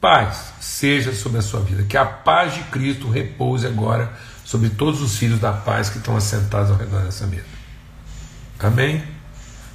Paz 0.00 0.52
seja 0.60 1.12
sobre 1.12 1.40
a 1.40 1.42
sua 1.42 1.62
vida. 1.62 1.82
Que 1.82 1.96
a 1.96 2.04
paz 2.04 2.54
de 2.54 2.62
Cristo 2.62 3.10
repouse 3.10 3.66
agora 3.66 4.12
sobre 4.44 4.70
todos 4.70 5.02
os 5.02 5.16
filhos 5.18 5.40
da 5.40 5.52
paz 5.52 5.90
que 5.90 5.98
estão 5.98 6.16
assentados 6.16 6.70
ao 6.70 6.76
redor 6.76 7.00
dessa 7.02 7.26
mesa. 7.26 7.42
Amém? 8.60 9.02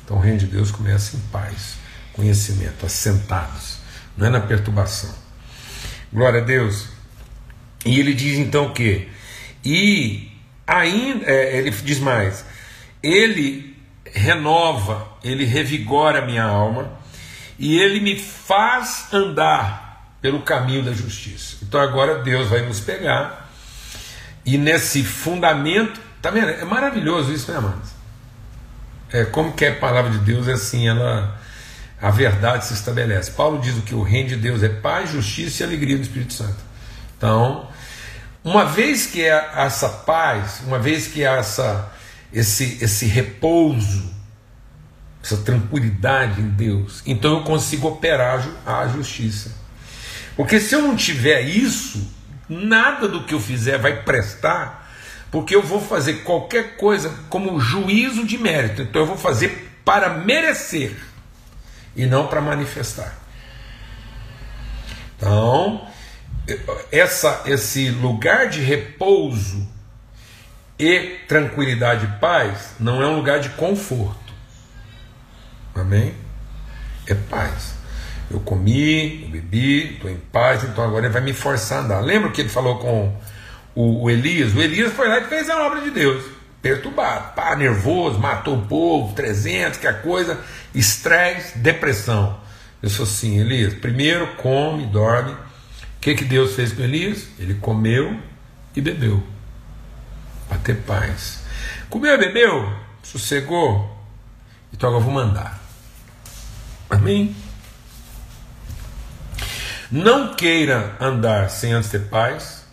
Então 0.06 0.16
o 0.16 0.22
reino 0.22 0.40
de 0.40 0.48
Deus 0.48 0.72
começa 0.72 1.18
em 1.18 1.20
paz, 1.34 1.76
conhecimento, 2.14 2.86
assentados, 2.86 3.81
não 4.22 4.28
é 4.28 4.30
na 4.30 4.40
perturbação. 4.40 5.10
Glória 6.14 6.42
a 6.42 6.44
Deus. 6.44 6.90
E 7.84 8.00
ele 8.00 8.14
diz 8.14 8.38
então 8.38 8.72
que, 8.72 9.10
e 9.66 10.32
ainda, 10.68 11.26
é, 11.26 11.58
ele 11.58 11.72
diz 11.72 12.00
mais, 12.00 12.46
ele 13.02 13.76
renova, 14.06 15.08
ele 15.24 15.44
revigora 15.44 16.20
a 16.20 16.26
minha 16.26 16.44
alma, 16.44 16.92
e 17.58 17.80
ele 17.80 18.00
me 18.00 18.20
faz 18.20 19.08
andar 19.12 20.16
pelo 20.22 20.42
caminho 20.44 20.84
da 20.84 20.94
justiça. 20.94 21.58
Então 21.64 21.80
agora 21.80 22.22
Deus 22.22 22.48
vai 22.48 22.62
nos 22.62 22.80
pegar 22.80 23.50
e 24.46 24.56
nesse 24.56 25.04
fundamento, 25.04 26.00
tá 26.22 26.30
vendo? 26.30 26.50
É 26.50 26.66
maravilhoso 26.66 27.34
isso, 27.34 27.52
né, 27.52 27.58
amados? 27.58 27.90
É 29.12 29.26
como 29.26 29.54
que 29.54 29.66
é 29.66 29.70
a 29.70 29.76
palavra 29.76 30.12
de 30.12 30.20
Deus 30.20 30.48
é 30.48 30.54
assim, 30.54 30.88
ela 30.88 31.41
a 32.02 32.10
verdade 32.10 32.66
se 32.66 32.74
estabelece. 32.74 33.32
Paulo 33.32 33.60
diz 33.60 33.78
o 33.78 33.82
que 33.82 33.94
o 33.94 34.02
reino 34.02 34.30
de 34.30 34.36
Deus 34.38 34.64
é 34.64 34.70
paz, 34.70 35.12
justiça 35.12 35.62
e 35.62 35.66
alegria 35.66 35.98
do 35.98 36.02
Espírito 36.02 36.34
Santo. 36.34 36.58
Então, 37.16 37.70
uma 38.44 38.66
vez 38.66 39.06
que 39.06 39.22
é 39.22 39.52
essa 39.56 39.88
paz, 39.88 40.62
uma 40.66 40.80
vez 40.80 41.08
que 41.08 41.24
é 41.24 41.28
essa 41.28 41.92
esse 42.34 42.80
esse 42.82 43.06
repouso, 43.06 44.10
essa 45.24 45.38
tranquilidade 45.38 46.42
em 46.42 46.50
Deus, 46.50 47.04
então 47.06 47.38
eu 47.38 47.44
consigo 47.44 47.88
operar 47.88 48.44
a 48.66 48.88
justiça. 48.88 49.52
Porque 50.36 50.60
se 50.60 50.74
eu 50.74 50.82
não 50.82 50.96
tiver 50.96 51.42
isso, 51.42 52.12
nada 52.50 53.08
do 53.08 53.24
que 53.26 53.36
eu 53.36 53.40
fizer 53.40 53.78
vai 53.78 54.02
prestar, 54.02 54.90
porque 55.30 55.56
eu 55.56 55.62
vou 55.62 55.80
fazer 55.80 56.24
qualquer 56.24 56.78
coisa 56.78 57.14
como 57.30 57.60
juízo 57.60 58.26
de 58.26 58.40
mérito. 58.40 58.82
Então 58.82 59.04
eu 59.04 59.08
vou 59.08 59.18
fazer 59.18 59.70
para 59.86 60.10
merecer 60.10 60.96
e 61.96 62.06
não 62.06 62.28
para 62.28 62.42
manifestar. 62.42 63.18
Então, 65.18 65.88
essa, 66.92 67.44
esse 67.46 67.90
lugar 67.90 68.50
de 68.50 68.62
repouso 68.62 69.68
e 70.80 71.20
tranquilidade 71.28 72.06
e 72.06 72.20
paz 72.20 72.76
não 72.80 73.02
é 73.02 73.08
um 73.08 73.16
lugar 73.16 73.40
de 73.40 73.50
conforto. 73.50 74.34
Amém? 75.76 76.14
É 77.08 77.14
paz. 77.14 77.76
Eu 78.30 78.40
comi, 78.40 79.24
eu 79.24 79.30
bebi, 79.30 79.94
estou 79.94 80.10
em 80.10 80.18
paz, 80.18 80.64
então 80.64 80.84
agora 80.84 81.06
ele 81.06 81.14
vai 81.14 81.22
me 81.22 81.34
forçar 81.34 81.80
a 81.80 81.82
andar. 81.84 82.00
Lembra 82.00 82.30
o 82.30 82.32
que 82.32 82.42
ele 82.42 82.50
falou 82.50 82.80
com 82.80 83.14
o, 83.76 84.04
o, 84.04 84.10
Elias? 84.10 84.56
O 84.56 84.62
Elias 84.62 84.94
foi 84.94 85.08
lá 85.08 85.20
e 85.20 85.26
fez 85.26 85.50
a 85.50 85.66
obra 85.66 85.82
de 85.82 85.92
Deus. 85.92 86.24
Perturbado, 86.62 87.34
pá, 87.36 87.56
nervoso, 87.56 88.20
matou 88.20 88.56
o 88.56 88.66
povo, 88.66 89.14
300, 89.16 89.80
que 89.80 89.88
a 89.88 89.94
coisa, 89.94 90.40
estresse, 90.74 91.58
depressão. 91.58 92.40
Ele 92.82 92.92
falou 92.92 93.12
assim: 93.12 93.40
Elias, 93.40 93.74
primeiro 93.74 94.36
come, 94.36 94.86
dorme. 94.88 95.34
O 95.34 95.38
que, 96.02 96.16
que 96.16 96.26
Deus 96.26 96.56
fez 96.56 96.74
com 96.74 96.82
Elias? 96.82 97.28
Ele 97.38 97.56
comeu 97.56 98.20
e 98.76 98.82
bebeu 98.82 99.24
para 100.48 100.58
ter 100.58 100.76
paz. 100.78 101.44
Comeu 101.90 102.14
e 102.14 102.18
bebeu, 102.18 102.74
sossegou, 103.04 103.98
então 104.74 104.90
agora 104.90 105.02
eu 105.02 105.06
vou 105.06 105.14
mandar. 105.14 105.62
Amém? 106.90 107.36
Não 109.92 110.34
queira 110.36 110.96
andar 111.00 111.50
sem 111.50 111.74
antes 111.74 111.90
ter 111.90 112.08
paz, 112.08 112.66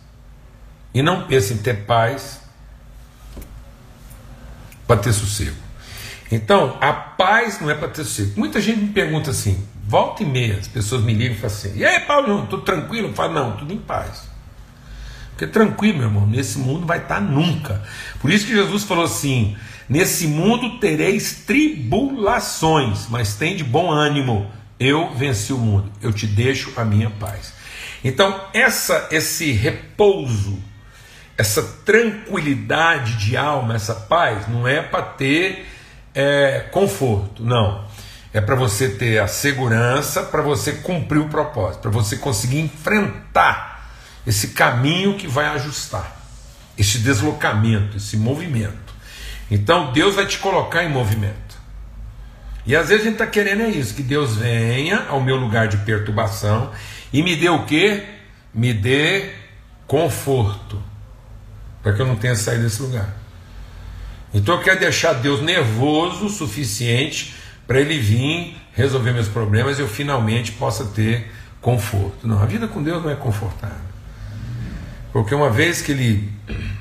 e 0.93 1.01
não 1.01 1.27
pense 1.27 1.53
em 1.53 1.57
ter 1.57 1.85
paz 1.85 2.39
para 4.87 4.99
ter 4.99 5.13
sossego. 5.13 5.68
Então, 6.31 6.77
a 6.79 6.93
paz 6.93 7.59
não 7.59 7.69
é 7.69 7.73
para 7.73 7.87
ter 7.87 8.03
sossego. 8.03 8.39
Muita 8.39 8.61
gente 8.61 8.79
me 8.79 8.89
pergunta 8.89 9.31
assim, 9.31 9.65
volta 9.85 10.21
e 10.21 10.25
meia, 10.25 10.57
as 10.57 10.67
pessoas 10.67 11.03
me 11.03 11.13
ligam 11.13 11.35
e 11.35 11.39
falam 11.39 11.55
assim: 11.55 11.73
e 11.75 11.83
aí, 11.83 11.99
Paulo, 12.01 12.43
estou 12.43 12.61
tranquilo? 12.61 13.07
Eu 13.07 13.13
falo, 13.13 13.33
não, 13.33 13.57
tudo 13.57 13.73
em 13.73 13.77
paz. 13.77 14.29
Porque 15.31 15.47
tranquilo, 15.47 15.99
meu 15.99 16.07
irmão, 16.07 16.27
nesse 16.27 16.59
mundo 16.59 16.85
vai 16.85 16.99
estar 16.99 17.21
nunca. 17.21 17.81
Por 18.19 18.29
isso 18.29 18.45
que 18.45 18.53
Jesus 18.53 18.83
falou 18.83 19.05
assim: 19.05 19.55
nesse 19.87 20.27
mundo 20.27 20.79
tereis 20.79 21.43
tribulações, 21.45 23.07
mas 23.09 23.35
tem 23.35 23.55
de 23.55 23.63
bom 23.63 23.89
ânimo 23.89 24.51
eu 24.79 25.13
venci 25.13 25.51
o 25.51 25.57
mundo, 25.57 25.91
eu 26.01 26.13
te 26.13 26.25
deixo 26.25 26.71
a 26.77 26.85
minha 26.85 27.09
paz. 27.09 27.53
Então, 28.03 28.47
essa 28.53 29.09
esse 29.11 29.51
repouso, 29.51 30.57
essa 31.37 31.61
tranquilidade 31.85 33.17
de 33.17 33.35
alma, 33.35 33.75
essa 33.75 33.93
paz, 33.93 34.47
não 34.47 34.67
é 34.67 34.81
para 34.81 35.01
ter 35.01 35.65
é, 36.19 36.59
conforto, 36.71 37.43
não. 37.43 37.87
É 38.33 38.41
para 38.41 38.55
você 38.55 38.89
ter 38.89 39.19
a 39.19 39.27
segurança, 39.27 40.21
para 40.21 40.41
você 40.41 40.73
cumprir 40.73 41.19
o 41.19 41.29
propósito, 41.29 41.81
para 41.81 41.91
você 41.91 42.17
conseguir 42.17 42.59
enfrentar 42.59 43.89
esse 44.27 44.49
caminho 44.49 45.15
que 45.15 45.27
vai 45.27 45.47
ajustar, 45.47 46.19
esse 46.77 46.99
deslocamento, 46.99 47.97
esse 47.97 48.17
movimento. 48.17 48.93
Então 49.49 49.91
Deus 49.93 50.15
vai 50.15 50.27
te 50.27 50.37
colocar 50.37 50.83
em 50.83 50.89
movimento. 50.89 51.57
E 52.65 52.75
às 52.75 52.89
vezes 52.89 53.01
a 53.01 53.05
gente 53.05 53.13
está 53.13 53.25
querendo 53.25 53.63
é 53.63 53.69
isso, 53.69 53.95
que 53.95 54.03
Deus 54.03 54.35
venha 54.35 55.05
ao 55.09 55.21
meu 55.21 55.37
lugar 55.37 55.67
de 55.67 55.77
perturbação 55.77 56.71
e 57.11 57.23
me 57.23 57.35
dê 57.35 57.49
o 57.49 57.65
que? 57.65 58.03
Me 58.53 58.73
dê 58.73 59.31
conforto, 59.87 60.81
para 61.81 61.93
que 61.93 62.01
eu 62.01 62.05
não 62.05 62.15
tenha 62.15 62.35
saído 62.35 62.63
desse 62.63 62.81
lugar. 62.81 63.18
Então 64.33 64.61
quero 64.61 64.79
deixar 64.79 65.13
Deus 65.13 65.41
nervoso 65.41 66.25
o 66.25 66.29
suficiente 66.29 67.35
para 67.65 67.79
Ele 67.79 67.99
vir 67.99 68.55
resolver 68.73 69.11
meus 69.11 69.27
problemas 69.27 69.77
e 69.77 69.81
eu 69.81 69.87
finalmente 69.87 70.51
possa 70.53 70.85
ter 70.85 71.31
conforto. 71.61 72.27
Não, 72.27 72.41
a 72.41 72.45
vida 72.45 72.67
com 72.67 72.81
Deus 72.81 73.03
não 73.03 73.09
é 73.09 73.15
confortável. 73.15 73.89
Porque 75.11 75.33
uma 75.33 75.49
vez 75.49 75.81
que 75.81 75.91
Ele 75.91 76.31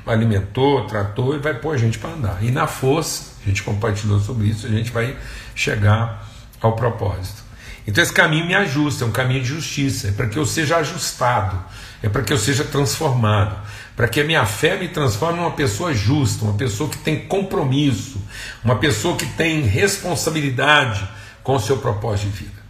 alimentou, 0.07 0.87
tratou, 0.87 1.33
Ele 1.33 1.43
vai 1.43 1.55
pôr 1.55 1.75
a 1.75 1.79
gente 1.79 1.99
para 1.99 2.11
andar. 2.11 2.39
E 2.43 2.51
na 2.51 2.67
força, 2.67 3.33
a 3.43 3.49
gente 3.49 3.63
compartilhou 3.63 4.21
sobre 4.21 4.49
isso, 4.49 4.67
a 4.67 4.71
gente 4.71 4.91
vai 4.91 5.17
chegar 5.55 6.29
ao 6.61 6.77
propósito. 6.77 7.43
Então 7.87 8.05
esse 8.05 8.13
caminho 8.13 8.47
me 8.47 8.55
ajusta, 8.55 9.05
é 9.05 9.09
um 9.09 9.13
caminho 9.13 9.41
de 9.41 9.49
justiça, 9.49 10.09
é 10.09 10.13
para 10.13 10.27
que 10.27 10.39
eu 10.39 10.45
seja 10.45 10.77
ajustado, 10.77 11.59
é 12.03 12.09
para 12.09 12.23
que 12.23 12.31
eu 12.31 12.37
seja 12.37 12.63
transformado, 12.63 13.57
para 13.99 14.07
que 14.07 14.21
a 14.21 14.25
minha 14.25 14.47
fé 14.47 14.77
me 14.77 14.87
transforme 14.87 15.41
numa 15.41 15.51
pessoa 15.51 15.93
justa, 15.93 16.45
uma 16.45 16.55
pessoa 16.55 16.89
que 16.89 16.99
tem 16.99 17.27
compromisso, 17.27 18.23
uma 18.63 18.77
pessoa 18.77 19.17
que 19.17 19.27
tem 19.27 19.63
responsabilidade 19.63 21.05
com 21.43 21.57
o 21.57 21.59
seu 21.59 21.79
propósito 21.79 22.31
de 22.31 22.45
vida. 22.45 22.63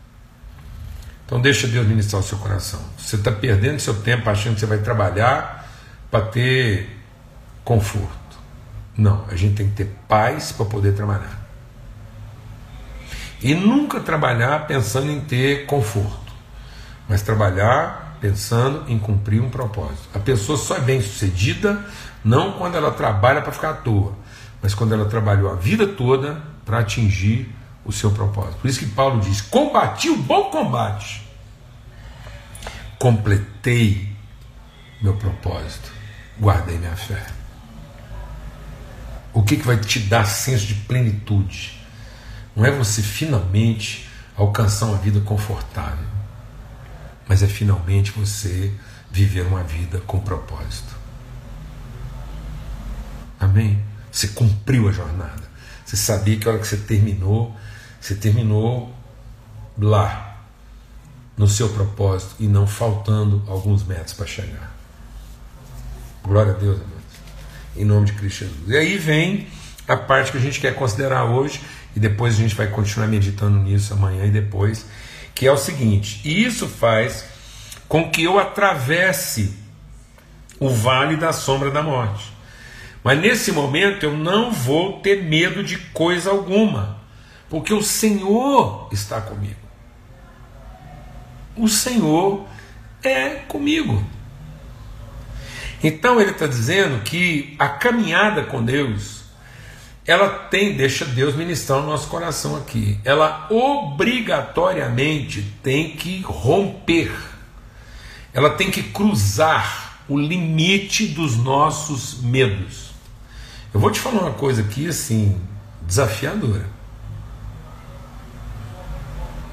Então 1.26 1.38
deixa 1.38 1.66
Deus 1.66 1.86
ministrar 1.86 2.22
o 2.22 2.24
seu 2.24 2.38
coração. 2.38 2.80
Você 2.96 3.16
está 3.16 3.30
perdendo 3.30 3.78
seu 3.78 3.92
tempo 4.00 4.30
achando 4.30 4.54
que 4.54 4.60
você 4.60 4.64
vai 4.64 4.78
trabalhar 4.78 5.70
para 6.10 6.24
ter 6.24 6.96
conforto. 7.62 8.38
Não, 8.96 9.26
a 9.30 9.36
gente 9.36 9.54
tem 9.54 9.68
que 9.68 9.74
ter 9.74 9.94
paz 10.08 10.50
para 10.50 10.64
poder 10.64 10.94
trabalhar. 10.94 11.46
E 13.42 13.54
nunca 13.54 14.00
trabalhar 14.00 14.66
pensando 14.66 15.10
em 15.10 15.20
ter 15.20 15.66
conforto, 15.66 16.32
mas 17.06 17.20
trabalhar 17.20 18.07
pensando 18.20 18.84
em 18.90 18.98
cumprir 18.98 19.40
um 19.40 19.50
propósito. 19.50 20.08
A 20.14 20.18
pessoa 20.18 20.58
só 20.58 20.76
é 20.76 20.80
bem 20.80 21.00
sucedida 21.00 21.84
não 22.24 22.52
quando 22.52 22.76
ela 22.76 22.90
trabalha 22.90 23.40
para 23.40 23.52
ficar 23.52 23.70
à 23.70 23.74
toa, 23.74 24.14
mas 24.62 24.74
quando 24.74 24.92
ela 24.92 25.06
trabalhou 25.06 25.50
a 25.50 25.54
vida 25.54 25.86
toda 25.86 26.42
para 26.64 26.80
atingir 26.80 27.54
o 27.84 27.92
seu 27.92 28.10
propósito. 28.10 28.58
Por 28.60 28.68
isso 28.68 28.80
que 28.80 28.86
Paulo 28.86 29.20
diz: 29.20 29.40
combati 29.40 30.10
o 30.10 30.16
bom 30.16 30.50
combate, 30.50 31.26
completei 32.98 34.14
meu 35.00 35.14
propósito, 35.14 35.90
guardei 36.38 36.76
minha 36.76 36.96
fé. 36.96 37.26
O 39.32 39.42
que, 39.42 39.56
que 39.56 39.66
vai 39.66 39.76
te 39.76 40.00
dar 40.00 40.24
senso 40.24 40.66
de 40.66 40.74
plenitude? 40.74 41.78
Não 42.56 42.64
é 42.64 42.70
você 42.70 43.02
finalmente 43.02 44.08
alcançar 44.36 44.86
uma 44.86 44.98
vida 44.98 45.20
confortável, 45.20 46.04
mas 47.28 47.42
é 47.42 47.46
finalmente 47.46 48.10
você 48.10 48.72
viver 49.10 49.42
uma 49.42 49.62
vida 49.62 50.00
com 50.06 50.18
propósito. 50.18 50.96
Amém? 53.38 53.82
Você 54.10 54.28
cumpriu 54.28 54.88
a 54.88 54.92
jornada. 54.92 55.42
Você 55.84 55.96
sabia 55.96 56.36
que 56.36 56.48
a 56.48 56.52
hora 56.52 56.60
que 56.60 56.66
você 56.66 56.76
terminou, 56.76 57.54
você 58.00 58.14
terminou 58.14 58.94
lá, 59.78 60.28
no 61.36 61.46
seu 61.46 61.68
propósito, 61.68 62.34
e 62.40 62.48
não 62.48 62.66
faltando 62.66 63.44
alguns 63.46 63.84
metros 63.84 64.12
para 64.12 64.26
chegar. 64.26 64.74
Glória 66.22 66.52
a 66.52 66.56
Deus, 66.56 66.78
amados. 66.78 66.98
Em 67.76 67.84
nome 67.84 68.06
de 68.06 68.12
Cristo 68.14 68.40
Jesus. 68.40 68.68
E 68.68 68.76
aí 68.76 68.98
vem 68.98 69.46
a 69.86 69.96
parte 69.96 70.32
que 70.32 70.38
a 70.38 70.40
gente 70.40 70.60
quer 70.60 70.74
considerar 70.74 71.24
hoje, 71.26 71.60
e 71.94 72.00
depois 72.00 72.34
a 72.34 72.36
gente 72.38 72.56
vai 72.56 72.66
continuar 72.66 73.06
meditando 73.06 73.56
nisso 73.58 73.94
amanhã 73.94 74.26
e 74.26 74.30
depois, 74.30 74.84
que 75.38 75.46
é 75.46 75.52
o 75.52 75.56
seguinte: 75.56 76.20
isso 76.24 76.66
faz 76.66 77.24
com 77.88 78.10
que 78.10 78.24
eu 78.24 78.40
atravesse 78.40 79.56
o 80.58 80.68
vale 80.68 81.16
da 81.16 81.32
sombra 81.32 81.70
da 81.70 81.80
morte. 81.80 82.32
Mas 83.04 83.20
nesse 83.20 83.52
momento 83.52 84.02
eu 84.02 84.16
não 84.16 84.50
vou 84.50 85.00
ter 85.00 85.22
medo 85.22 85.62
de 85.62 85.78
coisa 85.78 86.30
alguma, 86.30 86.98
porque 87.48 87.72
o 87.72 87.82
Senhor 87.82 88.88
está 88.90 89.20
comigo. 89.20 89.60
O 91.56 91.68
Senhor 91.68 92.44
é 93.04 93.36
comigo. 93.46 94.04
Então 95.82 96.20
ele 96.20 96.32
está 96.32 96.48
dizendo 96.48 97.00
que 97.04 97.54
a 97.60 97.68
caminhada 97.68 98.42
com 98.42 98.64
Deus 98.64 99.17
ela 100.08 100.30
tem, 100.30 100.74
deixa 100.74 101.04
Deus 101.04 101.36
ministrar 101.36 101.80
o 101.80 101.82
nosso 101.86 102.08
coração 102.08 102.56
aqui, 102.56 102.98
ela 103.04 103.46
obrigatoriamente 103.50 105.42
tem 105.62 105.90
que 105.90 106.22
romper, 106.22 107.12
ela 108.32 108.48
tem 108.48 108.70
que 108.70 108.82
cruzar 108.84 109.98
o 110.08 110.18
limite 110.18 111.08
dos 111.08 111.36
nossos 111.36 112.22
medos. 112.22 112.88
Eu 113.74 113.78
vou 113.78 113.90
te 113.90 114.00
falar 114.00 114.22
uma 114.22 114.32
coisa 114.32 114.62
aqui 114.62 114.88
assim, 114.88 115.38
desafiadora. 115.82 116.64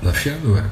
Desafiadora. 0.02 0.72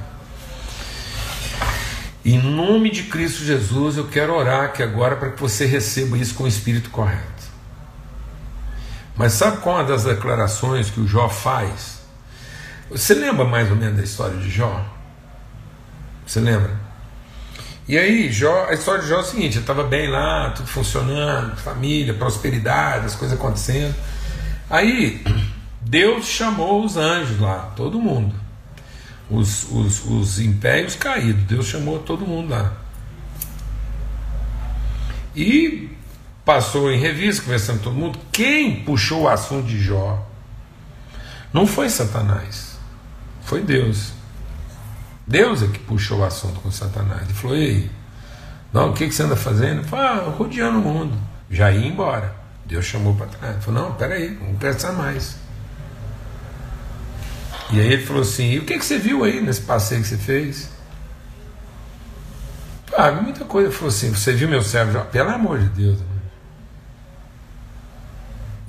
Em 2.24 2.42
nome 2.42 2.90
de 2.90 3.04
Cristo 3.04 3.44
Jesus, 3.44 3.98
eu 3.98 4.08
quero 4.08 4.34
orar 4.34 4.64
aqui 4.64 4.82
agora 4.82 5.18
para 5.18 5.32
que 5.32 5.42
você 5.42 5.66
receba 5.66 6.18
isso 6.18 6.36
com 6.36 6.46
o 6.46 6.48
espírito 6.48 6.90
correto. 6.90 7.33
Mas 9.16 9.34
sabe 9.34 9.58
qual 9.58 9.78
é 9.78 9.82
uma 9.82 9.88
das 9.88 10.04
declarações 10.04 10.90
que 10.90 11.00
o 11.00 11.08
Jó 11.08 11.30
faz? 11.30 12.02
Você 12.90 13.14
lembra 13.14 13.46
mais 13.46 13.70
ou 13.70 13.76
menos 13.76 13.98
da 13.98 14.04
história 14.04 14.38
de 14.38 14.50
Jó? 14.50 14.84
Você 16.26 16.40
lembra? 16.40 16.72
E 17.88 17.98
aí, 17.98 18.32
Jó, 18.32 18.68
a 18.70 18.74
história 18.74 19.02
de 19.02 19.10
Jó 19.10 19.18
é 19.18 19.20
o 19.20 19.24
seguinte: 19.24 19.60
estava 19.60 19.84
bem 19.84 20.10
lá, 20.10 20.52
tudo 20.52 20.68
funcionando, 20.68 21.56
família, 21.58 22.14
prosperidade, 22.14 23.06
as 23.06 23.16
coisas 23.16 23.38
acontecendo. 23.38 23.94
Aí, 24.70 25.24
Deus 25.82 26.26
chamou 26.26 26.84
os 26.84 26.98
anjos 26.98 27.40
lá, 27.40 27.72
todo 27.76 28.00
mundo. 28.00 28.34
Os, 29.30 29.70
os, 29.72 30.06
os 30.06 30.40
impérios 30.40 30.96
caídos, 30.96 31.44
Deus 31.44 31.68
chamou 31.68 32.00
todo 32.00 32.26
mundo 32.26 32.50
lá. 32.52 32.74
E 35.36 35.93
passou 36.46 36.92
em 36.92 37.00
revista, 37.00 37.44
conversando 37.44 37.78
com 37.78 37.84
todo 37.86 37.96
mundo. 37.96 38.20
Quem 38.32 38.84
puxou 38.84 39.24
o 39.24 39.30
assunto 39.30 39.68
de 39.68 39.80
Jó 39.80 40.26
não 41.54 41.68
foi 41.68 41.90
Satanás, 41.90 42.78
foi 43.44 43.62
Deus. 43.62 44.12
Deus 45.26 45.64
é 45.64 45.68
que 45.68 45.80
puxou 45.80 46.20
o 46.20 46.26
assunto 46.26 46.60
com 46.60 46.72
Satanás. 46.72 47.22
Ele 47.22 47.34
falou: 47.34 47.56
Ei, 47.56 47.90
não, 48.74 48.90
o 48.90 48.94
que, 48.94 49.08
que 49.08 49.14
você 49.14 49.24
anda 49.24 49.36
fazendo? 49.36 49.80
Ele 49.80 49.88
falou: 49.88 50.06
ah, 50.06 50.36
rodeando 50.36 50.80
o 50.80 50.82
mundo. 50.82 51.18
Já 51.50 51.72
ia 51.72 51.88
embora. 51.88 52.36
Deus 52.66 52.86
chamou 52.86 53.14
para 53.16 53.28
trás. 53.28 53.54
Ele 53.54 53.64
falou: 53.64 53.84
Não, 53.84 53.96
peraí, 53.96 54.36
vamos 54.36 54.58
pensar 54.58 54.92
mais. 54.94 55.38
E 57.72 57.80
aí 57.80 57.94
ele 57.94 58.06
falou 58.06 58.24
assim: 58.24 58.52
e 58.52 58.60
o 58.60 58.66
que, 58.66 58.78
que 58.78 58.86
você 58.86 58.98
viu 58.98 59.24
aí 59.24 59.42
nesse 59.42 59.62
passeio 59.62 60.02
que 60.02 60.08
você 60.08 60.18
fez? 60.18 60.70
Ah, 62.98 63.12
muita 63.12 63.46
coisa. 63.46 63.70
Ele 63.70 63.76
falou 63.76 63.90
assim: 63.90 64.10
você 64.10 64.34
viu 64.34 64.50
meu 64.50 64.62
servo? 64.62 65.00
Pelo 65.06 65.30
amor 65.30 65.60
de 65.60 65.70
Deus. 65.70 66.00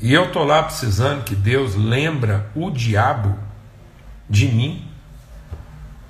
E 0.00 0.12
eu 0.12 0.26
estou 0.26 0.44
lá 0.44 0.62
precisando 0.62 1.24
que 1.24 1.34
Deus 1.34 1.74
lembra 1.74 2.50
o 2.54 2.70
diabo 2.70 3.38
de 4.28 4.48
mim. 4.48 4.88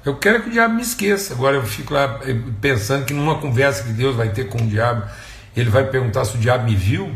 Eu 0.04 0.16
quero 0.16 0.42
que 0.42 0.48
o 0.48 0.52
diabo 0.52 0.74
me 0.74 0.82
esqueça. 0.82 1.34
Agora 1.34 1.56
eu 1.56 1.64
fico 1.64 1.94
lá 1.94 2.20
eh, 2.24 2.36
pensando 2.60 3.04
que 3.04 3.14
numa 3.14 3.38
conversa 3.38 3.84
que 3.84 3.92
Deus 3.92 4.16
vai 4.16 4.30
ter 4.30 4.48
com 4.48 4.58
o 4.58 4.66
diabo, 4.66 5.08
ele 5.56 5.70
vai 5.70 5.84
perguntar 5.88 6.24
se 6.24 6.36
o 6.36 6.40
diabo 6.40 6.64
me 6.64 6.74
viu. 6.74 7.14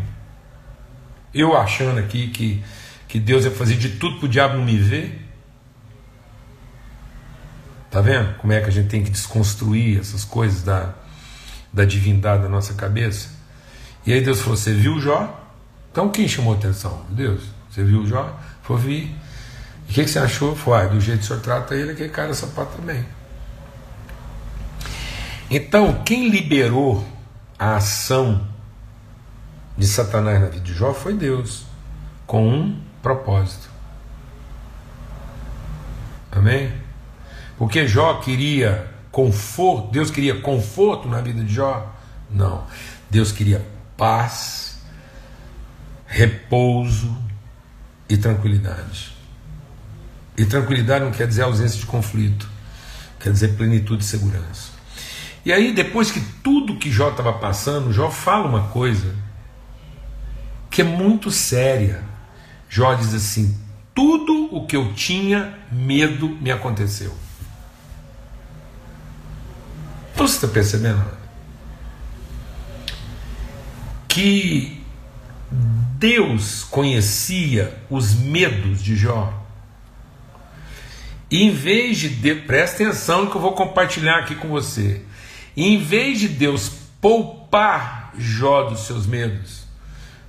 Eu 1.34 1.56
achando 1.56 1.98
aqui 1.98 2.28
que, 2.28 2.64
que 3.06 3.20
Deus 3.20 3.44
ia 3.44 3.50
fazer 3.50 3.76
de 3.76 3.90
tudo 3.90 4.18
para 4.18 4.26
o 4.26 4.28
diabo 4.28 4.56
não 4.56 4.64
me 4.64 4.78
ver. 4.78 5.26
Tá 7.90 8.00
vendo 8.00 8.34
como 8.38 8.52
é 8.52 8.60
que 8.60 8.68
a 8.68 8.72
gente 8.72 8.88
tem 8.88 9.02
que 9.02 9.10
desconstruir 9.10 9.98
essas 9.98 10.24
coisas 10.24 10.62
da, 10.62 10.94
da 11.72 11.84
divindade 11.84 12.42
da 12.42 12.48
nossa 12.48 12.74
cabeça? 12.74 13.30
E 14.06 14.12
aí 14.12 14.20
Deus 14.20 14.40
falou: 14.40 14.56
Você 14.56 14.72
viu 14.72 15.00
Jó? 15.00 15.47
Então 15.98 16.10
quem 16.10 16.28
chamou 16.28 16.54
atenção? 16.54 17.04
Deus. 17.08 17.42
Você 17.68 17.82
viu 17.82 18.06
Jó? 18.06 18.32
Foi 18.62 18.78
vi. 18.78 19.16
E 19.88 19.90
o 19.90 19.94
que, 19.94 20.04
que, 20.04 20.08
você 20.08 20.20
achou? 20.20 20.54
Foi, 20.54 20.80
ah, 20.80 20.86
do 20.86 21.00
jeito 21.00 21.18
que 21.18 21.24
o 21.24 21.26
senhor 21.26 21.42
trata 21.42 21.74
ele, 21.74 21.90
aquele 21.90 22.08
cara 22.08 22.32
sapato 22.34 22.76
também. 22.76 23.04
Então, 25.50 26.04
quem 26.04 26.28
liberou 26.28 27.04
a 27.58 27.74
ação 27.74 28.46
de 29.76 29.88
Satanás 29.88 30.40
na 30.40 30.46
vida 30.46 30.62
de 30.62 30.72
Jó 30.72 30.94
foi 30.94 31.14
Deus, 31.14 31.64
com 32.28 32.48
um 32.48 32.80
propósito. 33.02 33.68
Amém? 36.30 36.72
Porque 37.56 37.88
Jó 37.88 38.20
queria 38.20 38.88
conforto, 39.10 39.90
Deus 39.90 40.12
queria 40.12 40.40
conforto 40.40 41.08
na 41.08 41.20
vida 41.20 41.42
de 41.42 41.52
Jó? 41.52 41.92
Não. 42.30 42.62
Deus 43.10 43.32
queria 43.32 43.66
paz, 43.96 44.67
repouso 46.08 47.14
e 48.08 48.16
tranquilidade. 48.16 49.12
E 50.36 50.44
tranquilidade 50.44 51.04
não 51.04 51.12
quer 51.12 51.28
dizer 51.28 51.42
ausência 51.42 51.78
de 51.78 51.86
conflito, 51.86 52.48
quer 53.20 53.30
dizer 53.30 53.56
plenitude 53.56 54.02
e 54.02 54.06
segurança. 54.06 54.72
E 55.44 55.52
aí, 55.52 55.72
depois 55.72 56.10
que 56.10 56.20
tudo 56.42 56.76
que 56.76 56.90
Jó 56.90 57.10
estava 57.10 57.32
passando, 57.34 57.92
Jó 57.92 58.10
fala 58.10 58.48
uma 58.48 58.68
coisa 58.68 59.14
que 60.70 60.80
é 60.80 60.84
muito 60.84 61.30
séria. 61.30 62.02
Jó 62.68 62.94
diz 62.94 63.14
assim: 63.14 63.58
tudo 63.94 64.48
o 64.54 64.66
que 64.66 64.76
eu 64.76 64.92
tinha 64.94 65.58
medo 65.70 66.28
me 66.40 66.50
aconteceu. 66.50 67.14
Você 70.14 70.34
está 70.34 70.48
percebendo? 70.48 71.04
Que 74.08 74.77
Deus 75.98 76.62
conhecia 76.62 77.76
os 77.90 78.14
medos 78.14 78.80
de 78.80 78.94
Jó. 78.94 79.34
E 81.28 81.42
em 81.42 81.50
vez 81.50 81.98
de, 81.98 82.08
de 82.08 82.36
presta 82.36 82.84
atenção 82.84 83.26
que 83.26 83.36
eu 83.36 83.40
vou 83.40 83.52
compartilhar 83.52 84.20
aqui 84.20 84.36
com 84.36 84.46
você. 84.48 85.02
Em 85.56 85.82
vez 85.82 86.20
de 86.20 86.28
Deus 86.28 86.70
poupar 87.00 88.12
Jó 88.16 88.70
dos 88.70 88.86
seus 88.86 89.06
medos, 89.06 89.64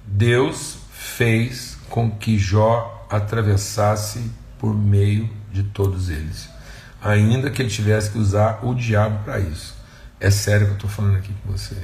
Deus 0.06 0.80
fez 0.92 1.78
com 1.88 2.10
que 2.10 2.40
Jó 2.40 3.08
atravessasse 3.08 4.32
por 4.58 4.74
meio 4.74 5.30
de 5.52 5.62
todos 5.62 6.10
eles, 6.10 6.50
ainda 7.02 7.50
que 7.52 7.62
ele 7.62 7.70
tivesse 7.70 8.12
que 8.12 8.18
usar 8.18 8.60
o 8.64 8.74
diabo 8.74 9.24
para 9.24 9.40
isso. 9.40 9.76
É 10.20 10.32
sério 10.32 10.66
que 10.66 10.72
eu 10.72 10.76
estou 10.78 10.90
falando 10.90 11.18
aqui 11.18 11.34
com 11.44 11.52
você. 11.52 11.78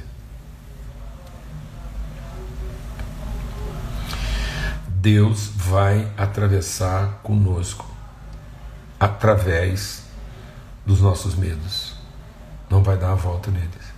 Deus 5.06 5.52
vai 5.54 6.12
atravessar 6.16 7.20
conosco 7.22 7.88
através 8.98 10.02
dos 10.84 11.00
nossos 11.00 11.36
medos. 11.36 11.94
Não 12.68 12.82
vai 12.82 12.96
dar 12.96 13.12
a 13.12 13.14
volta 13.14 13.48
neles. 13.52 13.94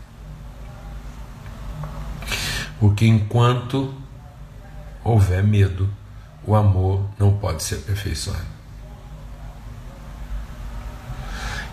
Porque 2.79 3.07
enquanto 3.07 3.94
houver 5.03 5.42
medo, 5.42 5.88
o 6.44 6.55
amor 6.55 7.09
não 7.18 7.38
pode 7.38 7.62
ser 7.62 7.77
aperfeiçoado. 7.77 8.44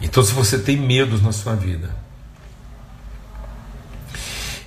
Então, 0.02 0.24
se 0.24 0.32
você 0.32 0.58
tem 0.58 0.78
medos 0.78 1.22
na 1.22 1.34
sua 1.34 1.58
vida, 1.58 1.94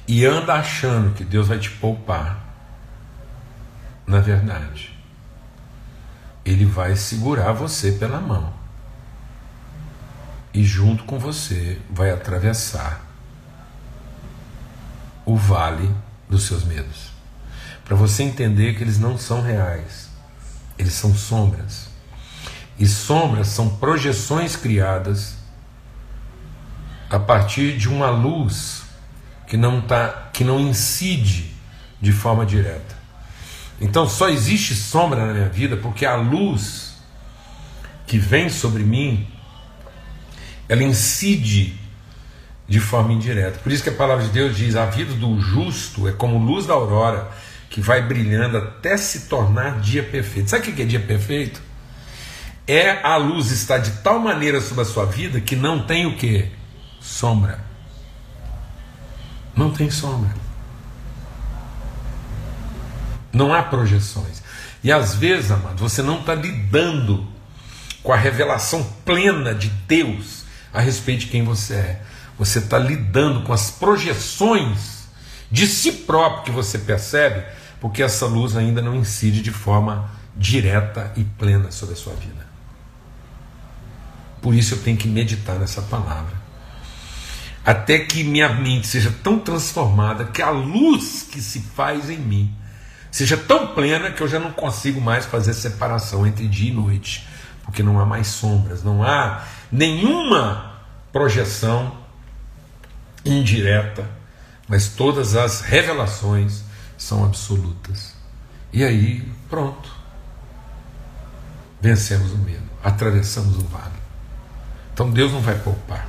e 0.07 0.27
anda 0.27 0.53
achando 0.53 1.15
que 1.15 1.25
Deus 1.25 1.49
vai 1.49 1.59
te 1.59 1.71
poupar, 1.71 2.48
na 4.09 4.21
verdade, 4.21 4.99
Ele 6.43 6.65
vai 6.65 6.97
segurar 6.97 7.53
você 7.53 7.93
pela 7.93 8.19
mão 8.19 8.55
e, 10.55 10.65
junto 10.65 11.05
com 11.05 11.19
você, 11.19 11.79
vai 11.91 12.11
atravessar 12.11 13.05
o 15.27 15.37
vale 15.37 15.95
dos 16.27 16.47
seus 16.47 16.65
medos. 16.65 17.11
Para 17.85 17.95
você 17.95 18.23
entender 18.23 18.75
que 18.75 18.83
eles 18.83 18.99
não 18.99 19.19
são 19.19 19.43
reais, 19.43 20.09
eles 20.79 20.95
são 20.95 21.15
sombras. 21.15 21.89
E 22.79 22.87
sombras 22.87 23.49
são 23.49 23.77
projeções 23.77 24.57
criadas 24.57 25.35
a 27.11 27.19
partir 27.19 27.77
de 27.77 27.89
uma 27.89 28.09
luz 28.09 28.85
que 29.47 29.57
não 29.57 29.83
tá, 29.83 30.31
que 30.33 30.45
não 30.45 30.59
incide 30.59 31.55
de 32.01 32.13
forma 32.13 32.47
direta. 32.47 32.98
Então 33.81 34.09
só 34.09 34.29
existe 34.29 34.75
sombra 34.75 35.27
na 35.27 35.33
minha 35.33 35.49
vida 35.49 35.77
porque 35.77 36.05
a 36.05 36.17
luz 36.17 36.97
que 38.07 38.19
vem 38.19 38.49
sobre 38.49 38.83
mim 38.83 39.27
ela 40.69 40.83
incide 40.83 41.79
de 42.69 42.81
forma 42.81 43.13
indireta. 43.13 43.59
Por 43.61 43.73
isso 43.73 43.83
que 43.83 43.89
a 43.89 43.95
palavra 43.95 44.25
de 44.25 44.31
Deus 44.31 44.57
diz: 44.57 44.77
a 44.77 44.87
vida 44.87 45.15
do 45.15 45.41
justo 45.41 46.07
é 46.07 46.13
como 46.13 46.39
luz 46.39 46.67
da 46.67 46.75
aurora 46.75 47.31
que 47.71 47.81
vai 47.81 48.03
brilhando 48.03 48.59
até 48.59 48.97
se 48.97 49.29
tornar 49.29 49.81
dia 49.81 50.03
perfeito. 50.03 50.51
Sabe 50.51 50.71
o 50.71 50.75
que 50.75 50.83
é 50.83 50.85
dia 50.85 51.01
perfeito? 51.01 51.63
É 52.67 53.03
a 53.03 53.17
luz 53.17 53.51
estar 53.51 53.79
de 53.79 53.91
tal 54.03 54.19
maneira 54.19 54.61
sobre 54.61 54.83
a 54.83 54.87
sua 54.87 55.07
vida 55.07 55.41
que 55.41 55.57
não 55.57 55.87
tem 55.87 56.07
o 56.07 56.17
que? 56.17 56.51
Sombra. 57.01 57.65
Não 59.57 59.71
tem 59.71 59.91
sombra. 59.91 60.48
Não 63.33 63.53
há 63.53 63.63
projeções. 63.63 64.43
E 64.83 64.93
às 64.93 65.15
vezes, 65.15 65.51
amado, 65.51 65.79
você 65.79 66.03
não 66.03 66.21
está 66.21 66.35
lidando 66.35 67.27
com 68.03 68.13
a 68.13 68.17
revelação 68.17 68.85
plena 69.05 69.55
de 69.55 69.69
Deus 69.69 70.45
a 70.73 70.81
respeito 70.81 71.21
de 71.21 71.27
quem 71.27 71.45
você 71.45 71.75
é. 71.75 72.03
Você 72.39 72.61
está 72.61 72.79
lidando 72.79 73.43
com 73.43 73.53
as 73.53 73.71
projeções 73.71 75.09
de 75.51 75.67
si 75.67 75.93
próprio 75.93 76.45
que 76.45 76.51
você 76.51 76.79
percebe, 76.79 77.45
porque 77.81 78.03
essa 78.03 78.27
luz 78.27 78.57
ainda 78.57 78.81
não 78.81 78.95
incide 78.95 79.43
de 79.43 79.51
forma 79.51 80.11
direta 80.37 81.13
e 81.17 81.25
plena 81.25 81.71
sobre 81.71 81.95
a 81.95 81.99
sua 81.99 82.15
vida. 82.15 82.47
Por 84.41 84.55
isso 84.55 84.75
eu 84.75 84.79
tenho 84.79 84.97
que 84.97 85.09
meditar 85.09 85.59
nessa 85.59 85.83
palavra 85.83 86.39
até 87.69 87.99
que 87.99 88.25
minha 88.25 88.49
mente 88.49 88.87
seja 88.87 89.15
tão 89.23 89.39
transformada 89.39 90.25
que 90.25 90.41
a 90.41 90.49
luz 90.49 91.27
que 91.31 91.39
se 91.39 91.61
faz 91.61 92.09
em 92.09 92.17
mim 92.17 92.51
seja 93.11 93.37
tão 93.37 93.69
plena 93.69 94.11
que 94.11 94.23
eu 94.23 94.29
já 94.29 94.39
não 94.39 94.53
consigo 94.53 95.01
mais 95.01 95.25
fazer 95.25 95.55
separação 95.55 96.27
entre 96.27 96.47
dia 96.47 96.71
e 96.71 96.75
noite, 96.75 97.29
porque 97.65 97.83
não 97.83 98.01
há 98.01 98.07
mais 98.07 98.29
sombras, 98.29 98.83
não 98.83 99.03
há 99.03 99.45
nenhuma 99.71 100.83
projeção 101.13 101.97
indireta, 103.25 104.09
mas 104.67 104.89
todas 104.89 105.37
as 105.37 105.61
revelações 105.61 106.63
são 106.97 107.25
absolutas. 107.25 108.15
E 108.73 108.85
aí, 108.85 109.27
pronto. 109.49 109.97
Vencemos 111.81 112.33
o 112.33 112.39
medo, 112.39 112.69
atravessamos 112.83 113.57
o 113.57 113.65
vale. 113.67 113.99
Então 114.93 115.11
Deus 115.11 115.33
não 115.33 115.41
vai 115.41 115.57
poupar. 115.57 116.09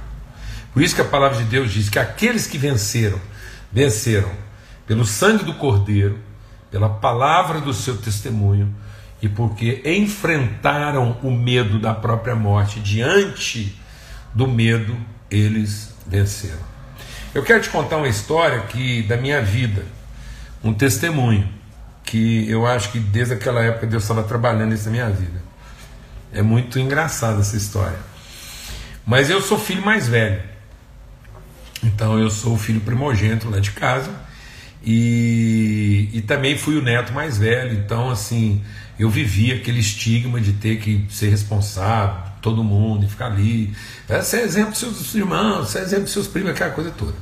Por 0.74 0.82
isso 0.82 0.96
que 0.96 1.02
a 1.02 1.06
palavra 1.06 1.38
de 1.38 1.44
Deus 1.46 1.72
diz 1.72 1.90
que 1.90 2.00
aqueles 2.00 2.48
que 2.48 2.58
venceram, 2.58 3.20
venceram 3.72 4.32
pelo 4.88 5.06
sangue 5.06 5.44
do 5.44 5.54
Cordeiro, 5.54 6.20
pela 6.72 6.90
palavra 6.90 7.60
do 7.60 7.74
seu 7.74 7.98
testemunho 7.98 8.74
e 9.22 9.28
porque 9.28 9.82
enfrentaram 9.86 11.18
o 11.24 11.32
medo 11.32 11.80
da 11.80 11.94
própria 11.94 12.36
morte, 12.36 12.80
diante 12.80 13.78
do 14.34 14.48
medo, 14.48 14.96
eles 15.30 15.94
venceram. 16.08 16.70
Eu 17.34 17.44
quero 17.44 17.62
te 17.62 17.70
contar 17.70 17.98
uma 17.98 18.08
história 18.08 18.62
que 18.62 19.04
da 19.04 19.18
minha 19.18 19.42
vida, 19.42 19.86
um 20.64 20.74
testemunho 20.74 21.48
que 22.04 22.50
eu 22.50 22.66
acho 22.66 22.92
que 22.92 23.00
desde 23.00 23.36
aquela 23.36 23.62
época 23.62 23.86
Deus 23.86 24.04
estava 24.04 24.24
trabalhando 24.24 24.74
isso 24.74 24.86
na 24.86 24.92
minha 24.92 25.10
vida. 25.10 25.40
É 26.32 26.42
muito 26.42 26.80
engraçada 26.80 27.42
essa 27.42 27.56
história. 27.56 28.00
Mas 29.06 29.30
eu 29.30 29.42
sou 29.42 29.60
filho 29.60 29.84
mais 29.84 30.08
velho. 30.08 30.42
Então 31.84 32.18
eu 32.18 32.30
sou 32.30 32.54
o 32.54 32.58
filho 32.58 32.82
primogênito 32.82 33.50
lá 33.50 33.60
de 33.60 33.72
casa. 33.72 34.12
E, 34.84 36.10
e 36.14 36.22
também 36.22 36.58
fui 36.58 36.78
o 36.78 36.82
neto 36.82 37.14
mais 37.14 37.38
velho. 37.38 37.74
Então, 37.74 38.10
assim, 38.10 38.62
eu 38.98 39.10
vivi 39.10 39.52
aquele 39.52 39.80
estigma 39.80 40.40
de 40.40 40.54
ter 40.54 40.78
que 40.80 41.06
ser 41.10 41.30
responsável, 41.30 42.30
todo 42.42 42.64
mundo, 42.64 43.06
e 43.06 43.10
ficar 43.10 43.28
ali. 43.28 43.74
É, 44.08 44.22
ser 44.22 44.42
exemplo 44.42 44.72
dos 44.72 44.80
seus 44.80 45.16
irmãos, 45.16 45.70
ser 45.70 45.80
exemplo 45.80 46.06
dos 46.06 46.14
seus 46.14 46.28
primos, 46.28 46.52
aquela 46.52 46.72
coisa 46.72 46.92
toda. 46.92 47.16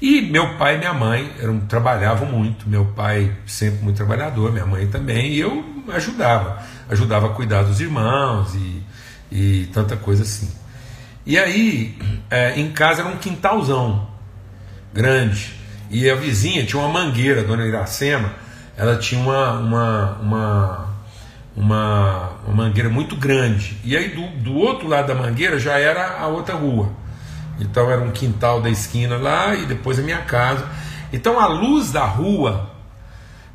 E 0.00 0.22
meu 0.22 0.56
pai 0.56 0.76
e 0.76 0.78
minha 0.78 0.94
mãe 0.94 1.32
eram, 1.40 1.58
trabalhavam 1.60 2.30
muito, 2.30 2.68
meu 2.68 2.84
pai 2.84 3.32
sempre 3.44 3.82
muito 3.82 3.96
trabalhador, 3.96 4.52
minha 4.52 4.66
mãe 4.66 4.86
também, 4.86 5.32
e 5.32 5.40
eu 5.40 5.64
ajudava, 5.88 6.62
ajudava 6.88 7.26
a 7.26 7.30
cuidar 7.30 7.62
dos 7.62 7.80
irmãos 7.80 8.54
e, 8.54 8.82
e 9.32 9.66
tanta 9.72 9.96
coisa 9.96 10.22
assim. 10.22 10.48
E 11.26 11.36
aí, 11.36 11.98
é, 12.30 12.58
em 12.60 12.70
casa 12.70 13.02
era 13.02 13.10
um 13.10 13.16
quintalzão 13.16 14.08
grande, 14.94 15.57
e 15.90 16.08
a 16.10 16.14
vizinha 16.14 16.64
tinha 16.64 16.82
uma 16.82 16.88
mangueira, 16.88 17.40
a 17.40 17.44
dona 17.44 17.66
Iracema, 17.66 18.32
ela 18.76 18.96
tinha 18.96 19.20
uma, 19.20 19.52
uma, 19.58 20.18
uma, 20.20 20.88
uma, 21.56 22.30
uma 22.46 22.54
mangueira 22.54 22.88
muito 22.88 23.16
grande, 23.16 23.76
e 23.84 23.96
aí 23.96 24.10
do, 24.10 24.26
do 24.42 24.54
outro 24.54 24.86
lado 24.86 25.08
da 25.08 25.14
mangueira 25.14 25.58
já 25.58 25.78
era 25.78 26.18
a 26.18 26.26
outra 26.28 26.54
rua. 26.54 26.90
Então 27.60 27.90
era 27.90 28.00
um 28.00 28.12
quintal 28.12 28.60
da 28.60 28.70
esquina 28.70 29.16
lá 29.16 29.54
e 29.54 29.66
depois 29.66 29.98
a 29.98 30.02
minha 30.02 30.18
casa. 30.18 30.64
Então 31.12 31.40
a 31.40 31.46
luz 31.46 31.90
da 31.90 32.04
rua 32.04 32.70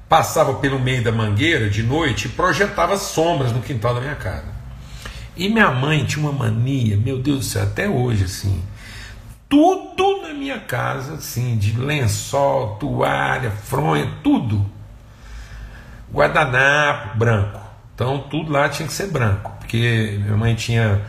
passava 0.10 0.56
pelo 0.56 0.80
meio 0.80 1.04
da 1.04 1.12
mangueira 1.12 1.70
de 1.70 1.82
noite 1.82 2.26
e 2.26 2.30
projetava 2.30 2.98
sombras 2.98 3.52
no 3.52 3.62
quintal 3.62 3.96
da 3.96 4.02
minha 4.02 4.16
casa. 4.16 4.46
E 5.36 5.50
minha 5.50 5.72
mãe 5.72 6.06
tinha 6.06 6.28
uma 6.28 6.32
mania, 6.32 6.98
meu 6.98 7.18
Deus 7.18 7.40
do 7.40 7.46
céu, 7.46 7.64
até 7.64 7.90
hoje 7.90 8.26
assim. 8.26 8.62
Tudo 9.54 10.24
na 10.24 10.34
minha 10.34 10.60
casa, 10.60 11.14
assim, 11.14 11.56
de 11.56 11.80
lençol, 11.80 12.76
toalha, 12.80 13.52
fronha, 13.52 14.12
tudo. 14.24 14.66
Guardanapo, 16.12 17.16
branco. 17.20 17.62
Então 17.94 18.18
tudo 18.32 18.52
lá 18.52 18.68
tinha 18.68 18.88
que 18.88 18.94
ser 18.94 19.12
branco, 19.12 19.52
porque 19.60 20.18
minha 20.24 20.36
mãe 20.36 20.56
tinha. 20.56 21.00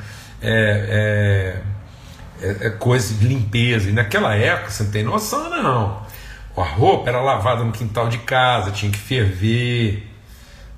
É, 0.42 1.62
é, 2.42 2.46
é, 2.46 2.66
é 2.66 2.70
coisa 2.72 3.14
de 3.14 3.26
limpeza. 3.26 3.88
E 3.88 3.94
naquela 3.94 4.34
época, 4.34 4.70
você 4.70 4.82
não 4.82 4.90
tem 4.90 5.02
noção, 5.04 5.48
não. 5.48 6.02
A 6.54 6.64
roupa 6.64 7.08
era 7.08 7.22
lavada 7.22 7.64
no 7.64 7.72
quintal 7.72 8.10
de 8.10 8.18
casa, 8.18 8.72
tinha 8.72 8.92
que 8.92 8.98
ferver, 8.98 10.06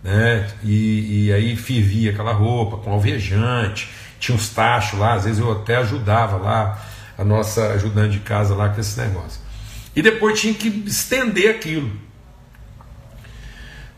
né? 0.05 0.47
E, 0.63 1.27
e 1.27 1.33
aí 1.33 1.57
fervia 1.57 2.13
aquela 2.13 2.33
roupa 2.33 2.77
com 2.77 2.93
alvejante, 2.93 3.91
tinha 4.21 4.37
uns 4.37 4.51
tachos 4.51 5.01
lá, 5.01 5.15
às 5.15 5.25
vezes 5.25 5.41
eu 5.41 5.51
até 5.51 5.79
ajudava 5.79 6.37
lá, 6.37 6.81
a 7.17 7.25
nossa 7.25 7.73
ajudante 7.73 8.19
de 8.19 8.21
casa 8.21 8.55
lá 8.55 8.69
com 8.69 8.81
esse 8.81 8.99
negócio. 8.99 9.41
E 9.95 10.03
depois 10.03 10.41
tinha 10.41 10.55
que 10.55 10.69
estender 10.87 11.51
aquilo. 11.51 11.91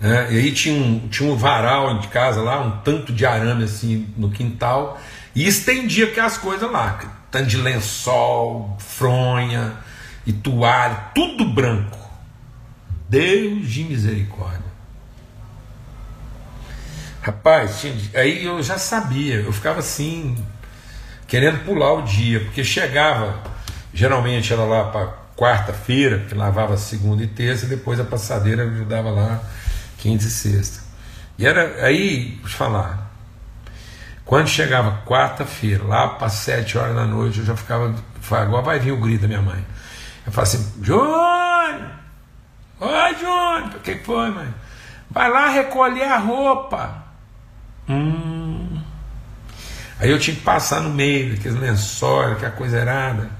Né? 0.00 0.32
E 0.32 0.38
aí 0.38 0.52
tinha 0.52 0.80
um, 0.80 1.08
tinha 1.08 1.30
um 1.30 1.36
varal 1.36 1.98
de 1.98 2.08
casa 2.08 2.40
lá, 2.40 2.60
um 2.60 2.82
tanto 2.82 3.12
de 3.12 3.26
arame 3.26 3.64
assim 3.64 4.08
no 4.16 4.30
quintal, 4.30 5.00
e 5.34 5.46
estendia 5.46 6.06
aquelas 6.06 6.38
coisas 6.38 6.70
lá 6.70 6.98
tanto 7.30 7.46
de 7.46 7.56
lençol, 7.56 8.76
fronha 8.78 9.76
e 10.26 10.32
toalha, 10.32 11.10
tudo 11.14 11.44
branco. 11.44 11.98
Deus 13.08 13.68
de 13.68 13.84
misericórdia. 13.84 14.68
Rapaz, 17.22 17.84
aí 18.14 18.44
eu 18.44 18.62
já 18.62 18.78
sabia, 18.78 19.36
eu 19.36 19.52
ficava 19.52 19.80
assim, 19.80 20.36
querendo 21.28 21.64
pular 21.64 21.92
o 21.92 22.02
dia, 22.02 22.40
porque 22.40 22.64
chegava, 22.64 23.38
geralmente 23.94 24.52
era 24.52 24.64
lá 24.64 24.84
para 24.84 25.12
quarta-feira, 25.36 26.24
que 26.28 26.34
lavava 26.34 26.76
segunda 26.76 27.22
e 27.22 27.28
terça, 27.28 27.66
e 27.66 27.68
depois 27.68 28.00
a 28.00 28.04
passadeira 28.04 28.64
ajudava 28.64 29.10
lá 29.10 29.40
quinta 29.98 30.24
e 30.24 30.30
sexta. 30.30 30.82
E 31.38 31.46
era 31.46 31.84
aí, 31.84 32.38
deixa 32.40 32.54
eu 32.54 32.58
falar, 32.58 33.08
quando 34.24 34.48
chegava 34.48 35.02
quarta-feira, 35.06 35.84
lá 35.84 36.08
para 36.08 36.28
sete 36.28 36.76
horas 36.76 36.94
da 36.94 37.06
noite, 37.06 37.38
eu 37.38 37.44
já 37.44 37.56
ficava. 37.56 37.94
Agora 38.30 38.62
vai 38.62 38.78
vir 38.78 38.92
o 38.92 39.00
grito 39.00 39.22
da 39.22 39.28
minha 39.28 39.40
mãe. 39.40 39.64
Eu 40.26 40.32
falava 40.32 40.52
assim: 40.52 40.82
Júnior! 40.82 41.80
Oi, 42.78 43.14
Júnior! 43.14 43.76
O 43.76 43.80
que 43.80 43.94
foi, 43.94 44.30
mãe? 44.30 44.54
Vai 45.10 45.30
lá 45.30 45.48
recolher 45.48 46.04
a 46.04 46.18
roupa. 46.18 47.04
Hum. 47.88 48.37
Aí 50.00 50.10
eu 50.10 50.18
tinha 50.18 50.36
que 50.36 50.42
passar 50.42 50.80
no 50.80 50.90
meio, 50.90 51.34
aqueles 51.34 51.58
lençóis, 51.58 52.32
aquela 52.32 52.52
coisa 52.52 52.78
errada. 52.78 53.30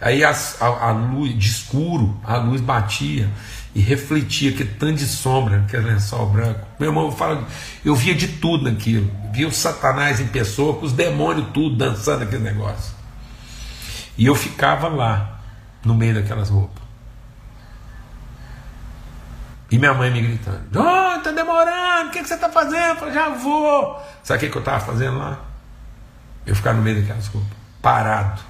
Aí 0.00 0.22
a, 0.22 0.30
a, 0.60 0.66
a 0.66 0.90
luz, 0.92 1.36
de 1.36 1.48
escuro, 1.48 2.20
a 2.22 2.36
luz 2.36 2.60
batia 2.60 3.28
e 3.74 3.80
refletia 3.80 4.52
que 4.52 4.64
tanto 4.64 4.94
de 4.94 5.06
sombra, 5.06 5.64
aquele 5.66 5.90
lençol 5.90 6.28
branco. 6.28 6.60
Meu 6.78 6.90
irmão 6.90 7.10
fala, 7.10 7.44
eu 7.84 7.94
via 7.94 8.14
de 8.14 8.28
tudo 8.28 8.70
naquilo. 8.70 9.10
Via 9.32 9.48
o 9.48 9.52
Satanás 9.52 10.20
em 10.20 10.26
pessoa, 10.28 10.78
com 10.78 10.86
os 10.86 10.92
demônios 10.92 11.48
tudo 11.52 11.76
dançando 11.76 12.22
aquele 12.22 12.42
negócio. 12.42 12.94
E 14.16 14.26
eu 14.26 14.34
ficava 14.34 14.88
lá, 14.88 15.40
no 15.84 15.94
meio 15.94 16.14
daquelas 16.14 16.48
roupas. 16.48 16.82
E 19.70 19.78
minha 19.78 19.92
mãe 19.92 20.10
me 20.10 20.20
gritando: 20.22 20.62
Oh, 20.74 21.20
tá 21.20 21.32
demorando, 21.32 22.08
o 22.08 22.12
que, 22.12 22.20
que 22.20 22.28
você 22.28 22.34
está 22.34 22.48
fazendo? 22.48 22.90
Eu 22.90 22.96
falei, 22.96 23.14
já 23.14 23.28
vou. 23.30 24.02
Sabe 24.22 24.38
o 24.38 24.40
que, 24.40 24.50
que 24.50 24.56
eu 24.56 24.60
estava 24.60 24.80
fazendo 24.80 25.18
lá? 25.18 25.45
Eu 26.46 26.54
ficava 26.54 26.78
no 26.78 26.84
meio 26.84 27.00
daquelas 27.00 27.26
roupas, 27.26 27.50
parado. 27.82 28.40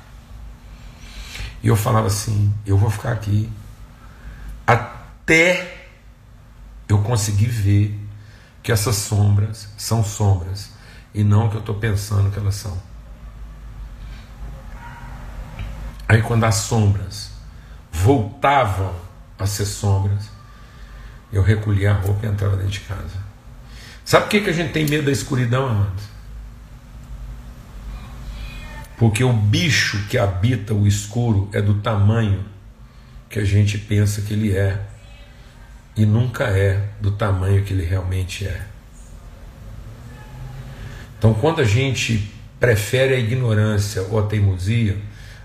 E 1.63 1.69
eu 1.69 1.77
falava 1.77 2.07
assim: 2.07 2.55
eu 2.67 2.77
vou 2.77 2.91
ficar 2.91 3.13
aqui 3.13 3.51
até 4.67 5.89
eu 6.89 6.99
conseguir 7.03 7.47
ver 7.47 7.99
que 8.63 8.71
essas 8.71 8.97
sombras 8.97 9.69
são 9.77 10.05
sombras 10.05 10.71
e 11.15 11.25
não 11.25 11.49
que 11.49 11.57
eu 11.57 11.61
estou 11.61 11.77
pensando 11.77 12.31
que 12.31 12.39
elas 12.39 12.57
são. 12.57 12.77
Aí, 16.09 16.23
quando 16.23 16.45
as 16.45 16.57
sombras 16.57 17.31
voltavam 17.91 18.95
a 19.39 19.47
ser 19.47 19.67
sombras, 19.67 20.29
eu 21.33 21.43
recolhia 21.43 21.91
a 21.91 21.95
roupa 21.95 22.27
e 22.27 22.29
entrava 22.29 22.57
dentro 22.57 22.73
de 22.73 22.81
casa. 22.81 23.27
Sabe 24.05 24.25
por 24.25 24.31
que, 24.31 24.41
que 24.43 24.51
a 24.51 24.53
gente 24.53 24.73
tem 24.73 24.87
medo 24.87 25.07
da 25.07 25.11
escuridão, 25.11 25.67
amados? 25.69 26.16
Porque 28.99 29.23
o 29.23 29.33
bicho 29.33 30.07
que 30.09 30.17
habita 30.17 30.73
o 30.73 30.87
escuro 30.87 31.51
é 31.53 31.61
do 31.61 31.75
tamanho 31.75 32.45
que 33.29 33.39
a 33.39 33.45
gente 33.45 33.77
pensa 33.77 34.23
que 34.23 34.33
ele 34.33 34.57
é 34.57 34.81
e 35.97 36.07
nunca 36.07 36.45
é 36.45 36.89
do 37.01 37.11
tamanho 37.11 37.63
que 37.63 37.73
ele 37.73 37.85
realmente 37.85 38.47
é. 38.47 38.63
Então, 41.19 41.35
quando 41.35 41.61
a 41.61 41.65
gente 41.65 42.31
prefere 42.61 43.15
a 43.15 43.19
ignorância 43.19 44.03
ou 44.03 44.19
a 44.19 44.23
teimosia, 44.27 44.99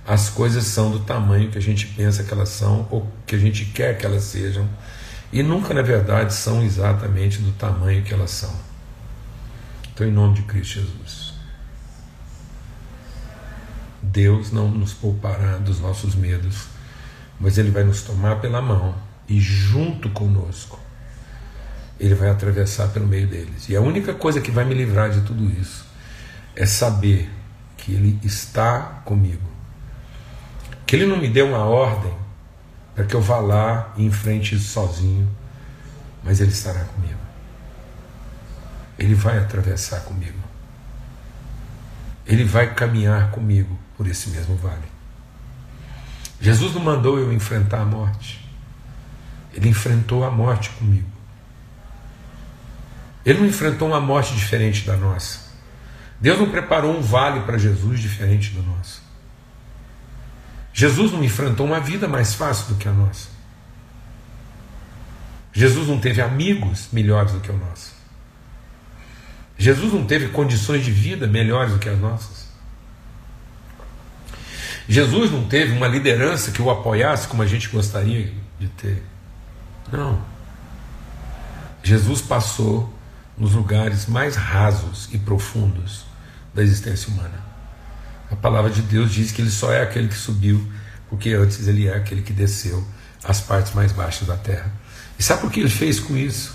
as 0.05 0.29
coisas 0.29 0.65
são 0.65 0.91
do 0.91 0.99
tamanho 0.99 1.49
que 1.49 1.57
a 1.57 1.61
gente 1.61 1.87
pensa 1.87 2.23
que 2.23 2.33
elas 2.33 2.49
são 2.49 2.87
ou 2.89 3.09
que 3.25 3.35
a 3.35 3.37
gente 3.37 3.65
quer 3.65 3.97
que 3.97 4.05
elas 4.05 4.23
sejam, 4.23 4.67
e 5.31 5.41
nunca, 5.41 5.73
na 5.73 5.81
verdade, 5.81 6.33
são 6.33 6.61
exatamente 6.61 7.37
do 7.39 7.53
tamanho 7.53 8.03
que 8.03 8.13
elas 8.13 8.31
são. 8.31 8.53
Então, 9.93 10.05
em 10.05 10.11
nome 10.11 10.35
de 10.35 10.41
Cristo 10.41 10.79
Jesus, 10.79 11.20
Deus 14.11 14.51
não 14.51 14.69
nos 14.69 14.93
poupará 14.93 15.57
dos 15.57 15.79
nossos 15.79 16.15
medos, 16.15 16.67
mas 17.39 17.57
Ele 17.57 17.71
vai 17.71 17.83
nos 17.83 18.01
tomar 18.03 18.39
pela 18.41 18.61
mão 18.61 18.95
e 19.27 19.39
junto 19.39 20.09
conosco 20.09 20.79
ele 22.01 22.15
vai 22.15 22.29
atravessar 22.29 22.87
pelo 22.87 23.07
meio 23.07 23.27
deles. 23.27 23.69
E 23.69 23.75
a 23.75 23.81
única 23.81 24.11
coisa 24.11 24.41
que 24.41 24.49
vai 24.49 24.65
me 24.65 24.73
livrar 24.73 25.11
de 25.11 25.21
tudo 25.21 25.47
isso 25.51 25.85
é 26.55 26.65
saber 26.65 27.29
que 27.77 27.93
ele 27.93 28.19
está 28.23 29.01
comigo. 29.05 29.47
Que 30.87 30.95
ele 30.95 31.05
não 31.05 31.17
me 31.17 31.29
deu 31.29 31.47
uma 31.47 31.63
ordem 31.63 32.11
para 32.95 33.05
que 33.05 33.15
eu 33.15 33.21
vá 33.21 33.37
lá 33.37 33.93
e 33.95 34.03
enfrente 34.03 34.55
isso 34.55 34.69
sozinho, 34.69 35.29
mas 36.23 36.41
ele 36.41 36.49
estará 36.49 36.83
comigo. 36.85 37.19
Ele 38.97 39.13
vai 39.13 39.37
atravessar 39.37 40.01
comigo. 40.01 40.39
Ele 42.25 42.43
vai 42.43 42.73
caminhar 42.73 43.29
comigo 43.29 43.77
por 44.01 44.07
esse 44.07 44.31
mesmo 44.31 44.55
vale. 44.55 44.81
Jesus 46.41 46.73
não 46.73 46.81
mandou 46.81 47.19
eu 47.19 47.31
enfrentar 47.31 47.81
a 47.81 47.85
morte. 47.85 48.43
Ele 49.53 49.69
enfrentou 49.69 50.23
a 50.23 50.31
morte 50.31 50.71
comigo. 50.71 51.07
Ele 53.23 53.41
não 53.41 53.45
enfrentou 53.45 53.89
uma 53.89 54.01
morte 54.01 54.33
diferente 54.33 54.87
da 54.87 54.97
nossa. 54.97 55.51
Deus 56.19 56.39
não 56.39 56.49
preparou 56.49 56.97
um 56.97 57.01
vale 57.01 57.41
para 57.41 57.59
Jesus 57.59 57.99
diferente 57.99 58.49
do 58.53 58.63
nosso. 58.63 59.03
Jesus 60.73 61.11
não 61.11 61.23
enfrentou 61.23 61.67
uma 61.67 61.79
vida 61.79 62.07
mais 62.07 62.33
fácil 62.33 62.73
do 62.73 62.79
que 62.79 62.87
a 62.87 62.91
nossa. 62.91 63.29
Jesus 65.53 65.87
não 65.87 65.99
teve 65.99 66.23
amigos 66.23 66.87
melhores 66.91 67.33
do 67.33 67.39
que 67.39 67.51
o 67.51 67.57
nosso. 67.57 67.93
Jesus 69.59 69.93
não 69.93 70.07
teve 70.07 70.29
condições 70.29 70.83
de 70.83 70.89
vida 70.89 71.27
melhores 71.27 71.73
do 71.73 71.77
que 71.77 71.87
as 71.87 71.99
nossas. 71.99 72.50
Jesus 74.91 75.31
não 75.31 75.45
teve 75.47 75.71
uma 75.71 75.87
liderança 75.87 76.51
que 76.51 76.61
o 76.61 76.69
apoiasse 76.69 77.25
como 77.29 77.41
a 77.41 77.45
gente 77.45 77.69
gostaria 77.69 78.33
de 78.59 78.67
ter. 78.67 79.01
Não. 79.89 80.21
Jesus 81.81 82.21
passou 82.21 82.93
nos 83.37 83.53
lugares 83.53 84.05
mais 84.07 84.35
rasos 84.35 85.07
e 85.13 85.17
profundos 85.17 86.03
da 86.53 86.61
existência 86.61 87.09
humana. 87.09 87.41
A 88.29 88.35
palavra 88.35 88.69
de 88.69 88.81
Deus 88.81 89.13
diz 89.13 89.31
que 89.31 89.41
ele 89.41 89.49
só 89.49 89.71
é 89.71 89.81
aquele 89.81 90.09
que 90.09 90.13
subiu, 90.13 90.69
porque 91.09 91.29
antes 91.29 91.69
ele 91.69 91.87
é 91.87 91.95
aquele 91.95 92.21
que 92.21 92.33
desceu 92.33 92.85
às 93.23 93.39
partes 93.39 93.73
mais 93.73 93.93
baixas 93.93 94.27
da 94.27 94.35
terra. 94.35 94.69
E 95.17 95.23
sabe 95.23 95.39
por 95.39 95.49
que 95.49 95.61
ele 95.61 95.69
fez 95.69 96.01
com 96.01 96.17
isso? 96.17 96.53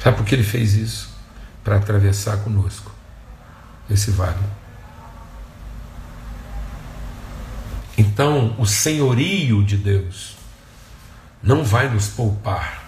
Sabe 0.00 0.18
por 0.18 0.26
que 0.26 0.34
ele 0.34 0.44
fez 0.44 0.74
isso? 0.74 1.08
Para 1.64 1.76
atravessar 1.76 2.36
conosco 2.44 2.94
esse 3.88 4.10
vale. 4.10 4.60
Então, 8.20 8.54
o 8.58 8.66
senhorio 8.66 9.64
de 9.64 9.78
Deus 9.78 10.36
não 11.42 11.64
vai 11.64 11.88
nos 11.88 12.08
poupar. 12.08 12.84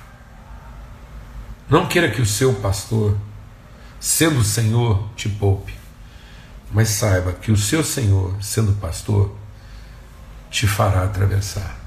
Não 1.70 1.88
queira 1.88 2.10
que 2.10 2.20
o 2.20 2.26
seu 2.26 2.52
pastor, 2.56 3.16
sendo 3.98 4.40
o 4.40 4.44
Senhor, 4.44 5.08
te 5.16 5.30
poupe, 5.30 5.72
mas 6.70 6.90
saiba 6.90 7.32
que 7.32 7.50
o 7.50 7.56
seu 7.56 7.82
Senhor, 7.82 8.36
sendo 8.42 8.74
pastor, 8.74 9.34
te 10.50 10.66
fará 10.66 11.04
atravessar. 11.04 11.78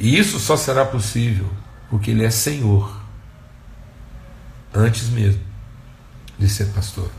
E 0.00 0.18
isso 0.18 0.40
só 0.40 0.56
será 0.56 0.84
possível 0.84 1.48
porque 1.88 2.10
Ele 2.10 2.24
é 2.24 2.30
Senhor, 2.30 3.00
antes 4.74 5.08
mesmo 5.08 5.44
de 6.36 6.48
ser 6.48 6.64
pastor. 6.72 7.12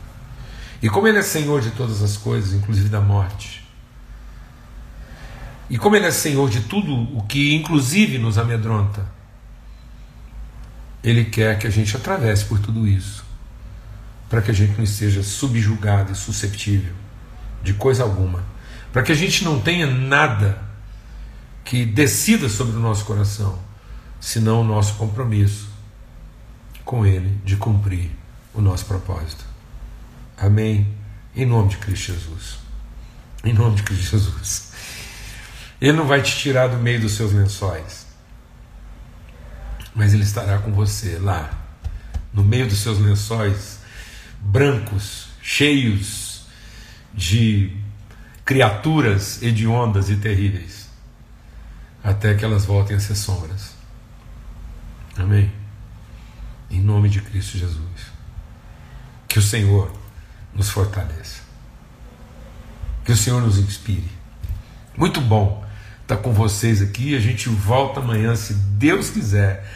E 0.82 0.90
como 0.90 1.08
Ele 1.08 1.20
é 1.20 1.22
Senhor 1.22 1.62
de 1.62 1.70
todas 1.70 2.02
as 2.02 2.18
coisas, 2.18 2.52
inclusive 2.52 2.90
da 2.90 3.00
morte, 3.00 3.63
e 5.68 5.78
como 5.78 5.96
Ele 5.96 6.06
é 6.06 6.10
Senhor 6.10 6.48
de 6.48 6.60
tudo 6.62 6.94
o 7.16 7.22
que, 7.22 7.54
inclusive, 7.54 8.18
nos 8.18 8.38
amedronta, 8.38 9.06
Ele 11.02 11.24
quer 11.24 11.58
que 11.58 11.66
a 11.66 11.70
gente 11.70 11.96
atravesse 11.96 12.44
por 12.44 12.58
tudo 12.58 12.86
isso, 12.86 13.24
para 14.28 14.42
que 14.42 14.50
a 14.50 14.54
gente 14.54 14.76
não 14.76 14.84
esteja 14.84 15.22
subjugado 15.22 16.12
e 16.12 16.14
susceptível 16.14 16.94
de 17.62 17.72
coisa 17.74 18.02
alguma, 18.02 18.44
para 18.92 19.02
que 19.02 19.12
a 19.12 19.14
gente 19.14 19.44
não 19.44 19.60
tenha 19.60 19.86
nada 19.86 20.62
que 21.64 21.84
decida 21.84 22.48
sobre 22.48 22.76
o 22.76 22.80
nosso 22.80 23.04
coração, 23.04 23.58
senão 24.20 24.60
o 24.60 24.64
nosso 24.64 24.94
compromisso 24.94 25.68
com 26.84 27.06
Ele 27.06 27.40
de 27.44 27.56
cumprir 27.56 28.10
o 28.52 28.60
nosso 28.60 28.84
propósito. 28.84 29.44
Amém? 30.36 30.86
Em 31.34 31.46
nome 31.46 31.70
de 31.70 31.78
Cristo 31.78 32.12
Jesus. 32.12 32.58
Em 33.42 33.52
nome 33.52 33.76
de 33.76 33.82
Cristo 33.82 34.10
Jesus. 34.10 34.73
Ele 35.84 35.92
não 35.92 36.06
vai 36.06 36.22
te 36.22 36.34
tirar 36.34 36.68
do 36.68 36.78
meio 36.78 36.98
dos 36.98 37.12
seus 37.12 37.30
lençóis, 37.34 38.06
mas 39.94 40.14
Ele 40.14 40.22
estará 40.22 40.56
com 40.56 40.72
você 40.72 41.18
lá, 41.18 41.52
no 42.32 42.42
meio 42.42 42.66
dos 42.66 42.78
seus 42.78 42.98
lençóis 42.98 43.80
brancos, 44.40 45.28
cheios 45.42 46.46
de 47.12 47.76
criaturas 48.46 49.42
hediondas 49.42 50.08
e 50.08 50.16
terríveis, 50.16 50.88
até 52.02 52.32
que 52.32 52.46
elas 52.46 52.64
voltem 52.64 52.96
a 52.96 53.00
ser 53.00 53.14
sombras. 53.14 53.74
Amém? 55.18 55.52
Em 56.70 56.80
nome 56.80 57.10
de 57.10 57.20
Cristo 57.20 57.58
Jesus. 57.58 58.10
Que 59.28 59.38
o 59.38 59.42
Senhor 59.42 59.92
nos 60.54 60.70
fortaleça. 60.70 61.42
Que 63.04 63.12
o 63.12 63.16
Senhor 63.16 63.42
nos 63.42 63.58
inspire. 63.58 64.10
Muito 64.96 65.20
bom 65.20 65.63
estar 66.04 66.18
com 66.18 66.32
vocês 66.32 66.80
aqui. 66.80 67.16
A 67.16 67.20
gente 67.20 67.48
volta 67.48 68.00
amanhã, 68.00 68.36
se 68.36 68.54
Deus 68.54 69.10
quiser. 69.10 69.66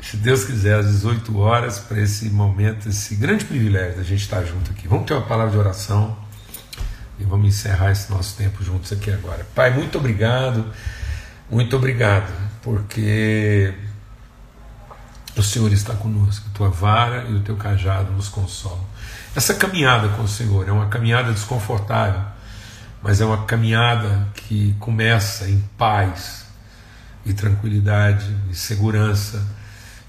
Se 0.00 0.16
Deus 0.16 0.44
quiser, 0.44 0.78
às 0.78 0.86
18 0.86 1.38
horas, 1.38 1.78
para 1.78 2.00
esse 2.00 2.30
momento, 2.30 2.88
esse 2.88 3.14
grande 3.16 3.44
privilégio 3.44 3.98
da 3.98 4.02
gente 4.02 4.22
estar 4.22 4.42
junto 4.44 4.70
aqui. 4.70 4.88
Vamos 4.88 5.06
ter 5.06 5.12
uma 5.12 5.26
palavra 5.26 5.52
de 5.52 5.58
oração 5.58 6.16
e 7.18 7.24
vamos 7.24 7.48
encerrar 7.48 7.90
esse 7.90 8.10
nosso 8.10 8.34
tempo 8.36 8.64
juntos 8.64 8.90
aqui 8.92 9.10
agora. 9.10 9.46
Pai, 9.54 9.70
muito 9.70 9.98
obrigado, 9.98 10.64
muito 11.50 11.76
obrigado, 11.76 12.32
porque 12.62 13.74
o 15.36 15.42
Senhor 15.42 15.70
está 15.70 15.94
conosco, 15.94 16.48
a 16.50 16.56
tua 16.56 16.70
vara 16.70 17.24
e 17.28 17.34
o 17.34 17.40
teu 17.40 17.56
cajado 17.56 18.10
nos 18.12 18.28
consolam. 18.28 18.86
Essa 19.36 19.52
caminhada 19.52 20.08
com 20.08 20.22
o 20.22 20.28
Senhor 20.28 20.66
é 20.66 20.72
uma 20.72 20.88
caminhada 20.88 21.30
desconfortável 21.30 22.22
mas 23.02 23.20
é 23.20 23.24
uma 23.24 23.44
caminhada 23.44 24.28
que 24.34 24.74
começa 24.78 25.48
em 25.48 25.58
paz 25.76 26.46
e 27.24 27.32
tranquilidade 27.32 28.34
e 28.50 28.54
segurança. 28.54 29.46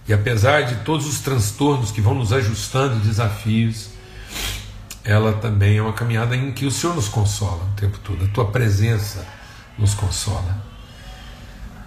E 0.08 0.14
apesar 0.14 0.62
de 0.62 0.76
todos 0.84 1.08
os 1.08 1.20
transtornos 1.20 1.92
que 1.92 2.02
vão 2.02 2.14
nos 2.14 2.34
ajustando 2.34 3.00
desafios, 3.00 3.90
ela 5.04 5.34
também 5.34 5.78
é 5.78 5.82
uma 5.82 5.94
caminhada 5.94 6.36
em 6.36 6.52
que 6.52 6.66
o 6.66 6.72
Senhor 6.72 6.96
nos 6.96 7.08
consola 7.08 7.64
o 7.64 7.80
tempo 7.80 7.98
todo, 8.00 8.26
a 8.26 8.28
tua 8.28 8.52
presença 8.52 9.26
nos 9.78 9.94
consola. 9.94 10.72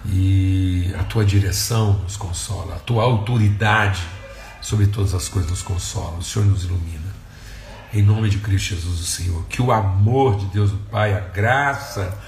E 0.07 0.93
a 0.99 1.03
tua 1.03 1.25
direção 1.25 1.93
nos 2.03 2.15
consola, 2.15 2.75
a 2.75 2.79
tua 2.79 3.03
autoridade 3.03 4.01
sobre 4.61 4.87
todas 4.87 5.13
as 5.13 5.27
coisas 5.29 5.49
nos 5.49 5.61
consola, 5.61 6.17
o 6.17 6.23
Senhor 6.23 6.45
nos 6.45 6.63
ilumina. 6.63 7.04
Em 7.95 8.01
nome 8.01 8.27
de 8.27 8.39
Cristo 8.39 8.75
Jesus, 8.75 8.99
o 8.99 9.05
Senhor. 9.05 9.45
Que 9.47 9.61
o 9.61 9.71
amor 9.71 10.37
de 10.37 10.47
Deus, 10.47 10.69
o 10.69 10.77
Pai, 10.91 11.13
a 11.13 11.21
graça 11.21 12.19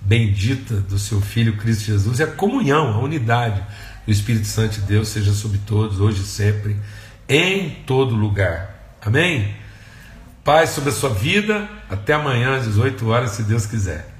bendita 0.00 0.76
do 0.76 1.00
seu 1.00 1.20
Filho 1.20 1.56
Cristo 1.56 1.86
Jesus 1.86 2.20
e 2.20 2.22
a 2.22 2.28
comunhão, 2.28 2.94
a 2.94 2.98
unidade 3.00 3.60
do 4.06 4.12
Espírito 4.12 4.46
Santo 4.46 4.74
de 4.74 4.82
Deus 4.82 5.08
seja 5.08 5.32
sobre 5.32 5.58
todos, 5.66 5.98
hoje 5.98 6.22
e 6.22 6.24
sempre, 6.24 6.76
em 7.28 7.70
todo 7.84 8.14
lugar. 8.14 8.96
Amém? 9.04 9.52
Paz 10.44 10.70
sobre 10.70 10.90
a 10.90 10.92
sua 10.92 11.10
vida. 11.10 11.68
Até 11.90 12.12
amanhã 12.12 12.58
às 12.58 12.64
18 12.66 13.08
horas, 13.08 13.32
se 13.32 13.42
Deus 13.42 13.66
quiser. 13.66 14.15